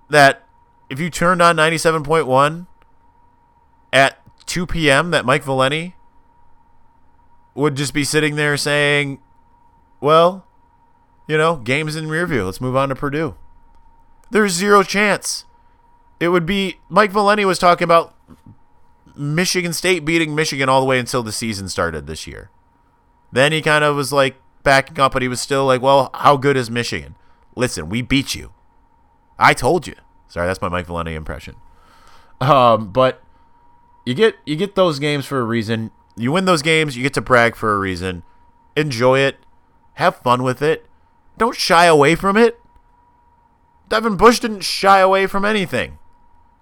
that 0.09 0.43
if 0.89 0.99
you 0.99 1.09
turned 1.09 1.41
on 1.41 1.55
97.1 1.55 2.67
at 3.91 4.19
2 4.45 4.67
p.m., 4.67 5.11
that 5.11 5.25
Mike 5.25 5.43
Valenti 5.43 5.95
would 7.55 7.75
just 7.75 7.93
be 7.93 8.03
sitting 8.03 8.35
there 8.35 8.57
saying, 8.57 9.19
well, 9.99 10.45
you 11.27 11.37
know, 11.37 11.55
game's 11.55 11.95
in 11.95 12.07
rear 12.07 12.27
view. 12.27 12.45
Let's 12.45 12.61
move 12.61 12.75
on 12.75 12.89
to 12.89 12.95
Purdue. 12.95 13.35
There's 14.29 14.51
zero 14.51 14.83
chance. 14.83 15.45
It 16.23 16.29
would 16.29 16.45
be 16.45 16.77
Mike 16.87 17.11
Valenti 17.11 17.43
was 17.43 17.59
talking 17.59 17.83
about 17.83 18.15
Michigan 19.13 19.73
State 19.73 20.05
beating 20.05 20.33
Michigan 20.33 20.69
all 20.69 20.79
the 20.79 20.85
way 20.85 20.97
until 20.97 21.21
the 21.21 21.33
season 21.33 21.67
started 21.67 22.07
this 22.07 22.25
year. 22.25 22.49
Then 23.33 23.51
he 23.51 23.61
kind 23.61 23.83
of 23.83 23.97
was 23.97 24.13
like 24.13 24.37
backing 24.63 25.01
up, 25.01 25.11
but 25.11 25.21
he 25.21 25.27
was 25.27 25.41
still 25.41 25.65
like, 25.65 25.81
"Well, 25.81 26.09
how 26.13 26.37
good 26.37 26.55
is 26.55 26.71
Michigan? 26.71 27.15
Listen, 27.57 27.89
we 27.89 28.01
beat 28.01 28.35
you. 28.35 28.53
I 29.37 29.53
told 29.53 29.85
you." 29.85 29.95
Sorry, 30.29 30.47
that's 30.47 30.61
my 30.61 30.69
Mike 30.69 30.85
Valenti 30.85 31.13
impression. 31.13 31.55
Um, 32.39 32.93
but 32.93 33.21
you 34.05 34.13
get 34.13 34.35
you 34.45 34.55
get 34.55 34.75
those 34.75 34.99
games 34.99 35.25
for 35.25 35.41
a 35.41 35.43
reason. 35.43 35.91
You 36.15 36.31
win 36.31 36.45
those 36.45 36.61
games, 36.61 36.95
you 36.95 37.03
get 37.03 37.13
to 37.15 37.21
brag 37.21 37.57
for 37.57 37.73
a 37.73 37.79
reason. 37.79 38.23
Enjoy 38.77 39.19
it. 39.19 39.39
Have 39.95 40.15
fun 40.15 40.41
with 40.41 40.61
it. 40.61 40.85
Don't 41.37 41.57
shy 41.57 41.83
away 41.83 42.15
from 42.15 42.37
it. 42.37 42.61
Devin 43.89 44.15
Bush 44.15 44.39
didn't 44.39 44.63
shy 44.63 44.99
away 44.99 45.27
from 45.27 45.43
anything. 45.43 45.97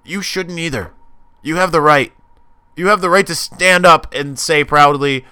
You 0.03 0.21
shouldn't 0.21 0.59
either. 0.59 0.93
You 1.41 1.55
have 1.57 1.71
the 1.71 1.81
right. 1.81 2.13
You 2.75 2.87
have 2.87 3.01
the 3.01 3.09
right 3.09 3.27
to 3.27 3.35
stand 3.35 3.85
up 3.85 4.13
and 4.13 4.39
say 4.39 4.63
proudly, 4.63 5.25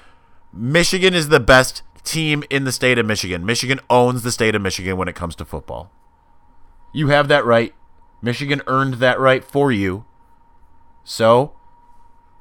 Michigan 0.51 1.13
is 1.13 1.29
the 1.29 1.39
best 1.39 1.83
team 2.03 2.43
in 2.49 2.63
the 2.63 2.71
state 2.71 2.97
of 2.97 3.05
Michigan. 3.05 3.45
Michigan 3.45 3.79
owns 3.89 4.23
the 4.23 4.31
state 4.31 4.55
of 4.55 4.61
Michigan 4.61 4.97
when 4.97 5.07
it 5.07 5.15
comes 5.15 5.35
to 5.35 5.45
football. 5.45 5.91
You 6.93 7.07
have 7.09 7.27
that 7.27 7.45
right. 7.45 7.73
Michigan 8.21 8.61
earned 8.67 8.95
that 8.95 9.19
right 9.19 9.43
for 9.43 9.71
you. 9.71 10.05
So, 11.03 11.53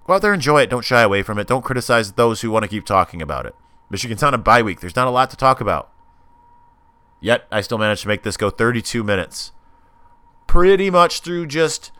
go 0.06 0.14
out 0.14 0.22
there, 0.22 0.32
and 0.32 0.40
enjoy 0.40 0.62
it. 0.62 0.70
Don't 0.70 0.84
shy 0.84 1.02
away 1.02 1.22
from 1.22 1.38
it. 1.38 1.46
Don't 1.46 1.64
criticize 1.64 2.12
those 2.12 2.40
who 2.40 2.50
want 2.50 2.64
to 2.64 2.68
keep 2.68 2.84
talking 2.84 3.22
about 3.22 3.46
it. 3.46 3.54
Michigan's 3.90 4.22
on 4.22 4.34
a 4.34 4.38
bye 4.38 4.62
week. 4.62 4.80
There's 4.80 4.96
not 4.96 5.06
a 5.06 5.12
lot 5.12 5.30
to 5.30 5.36
talk 5.36 5.60
about. 5.60 5.90
Yet, 7.20 7.46
I 7.50 7.60
still 7.60 7.78
managed 7.78 8.02
to 8.02 8.08
make 8.08 8.22
this 8.22 8.36
go 8.36 8.50
32 8.50 9.02
minutes. 9.02 9.52
Pretty 10.46 10.90
much 10.90 11.20
through 11.20 11.46
just 11.46 11.90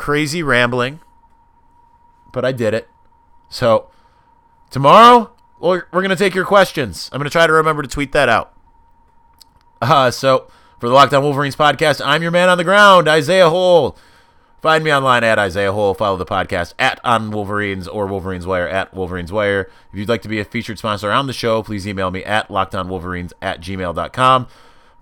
crazy 0.00 0.42
rambling, 0.42 0.98
but 2.32 2.42
I 2.42 2.52
did 2.52 2.72
it. 2.72 2.88
So 3.50 3.90
tomorrow 4.70 5.30
we're, 5.60 5.84
we're 5.92 6.00
going 6.00 6.08
to 6.08 6.16
take 6.16 6.34
your 6.34 6.46
questions. 6.46 7.10
I'm 7.12 7.18
going 7.18 7.28
to 7.28 7.30
try 7.30 7.46
to 7.46 7.52
remember 7.52 7.82
to 7.82 7.88
tweet 7.88 8.12
that 8.12 8.30
out. 8.30 8.54
Uh, 9.82 10.10
so 10.10 10.50
for 10.78 10.88
the 10.88 10.94
Locked 10.94 11.12
On 11.12 11.22
Wolverines 11.22 11.54
podcast, 11.54 12.00
I'm 12.02 12.22
your 12.22 12.30
man 12.30 12.48
on 12.48 12.56
the 12.56 12.64
ground, 12.64 13.08
Isaiah 13.08 13.50
Hole. 13.50 13.94
Find 14.62 14.82
me 14.82 14.90
online 14.90 15.22
at 15.22 15.38
Isaiah 15.38 15.72
Hole. 15.72 15.92
Follow 15.92 16.16
the 16.16 16.24
podcast 16.24 16.72
at 16.78 16.98
On 17.04 17.30
Wolverines 17.30 17.86
or 17.86 18.06
Wolverines 18.06 18.46
Wire 18.46 18.68
at 18.68 18.94
Wolverines 18.94 19.30
Wire. 19.30 19.70
If 19.92 19.98
you'd 19.98 20.08
like 20.08 20.22
to 20.22 20.28
be 20.28 20.40
a 20.40 20.46
featured 20.46 20.78
sponsor 20.78 21.10
on 21.10 21.26
the 21.26 21.34
show, 21.34 21.62
please 21.62 21.86
email 21.86 22.10
me 22.10 22.24
at 22.24 22.48
lockedonwolverines 22.48 23.32
at 23.42 23.60
gmail.com. 23.60 24.48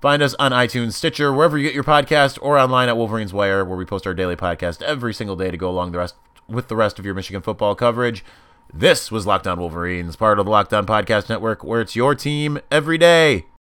Find 0.01 0.23
us 0.23 0.35
on 0.39 0.53
iTunes, 0.53 0.93
Stitcher, 0.93 1.33
wherever 1.33 1.59
you 1.59 1.65
get 1.65 1.75
your 1.75 1.83
podcast, 1.83 2.39
or 2.41 2.57
online 2.57 2.89
at 2.89 2.97
Wolverines 2.97 3.33
Wire, 3.33 3.65
where 3.65 3.77
we 3.77 3.85
post 3.85 4.07
our 4.07 4.15
daily 4.15 4.37
podcast 4.37 4.81
every 4.83 5.13
single 5.13 5.35
day 5.35 5.51
to 5.51 5.57
go 5.57 5.69
along 5.69 5.91
the 5.91 5.99
rest 5.99 6.15
with 6.47 6.69
the 6.69 6.77
rest 6.77 7.01
of 7.01 7.05
your 7.05 7.15
Michigan 7.15 7.43
football 7.43 7.75
coverage. 7.75 8.25
This 8.73 9.11
was 9.11 9.27
Locked 9.27 9.49
On 9.49 9.59
Wolverines, 9.59 10.15
part 10.15 10.39
of 10.39 10.45
the 10.45 10.53
Locked 10.53 10.73
On 10.73 10.87
Podcast 10.87 11.29
Network, 11.29 11.65
where 11.65 11.81
it's 11.81 11.97
your 11.97 12.15
team 12.15 12.61
every 12.71 12.97
day. 12.97 13.47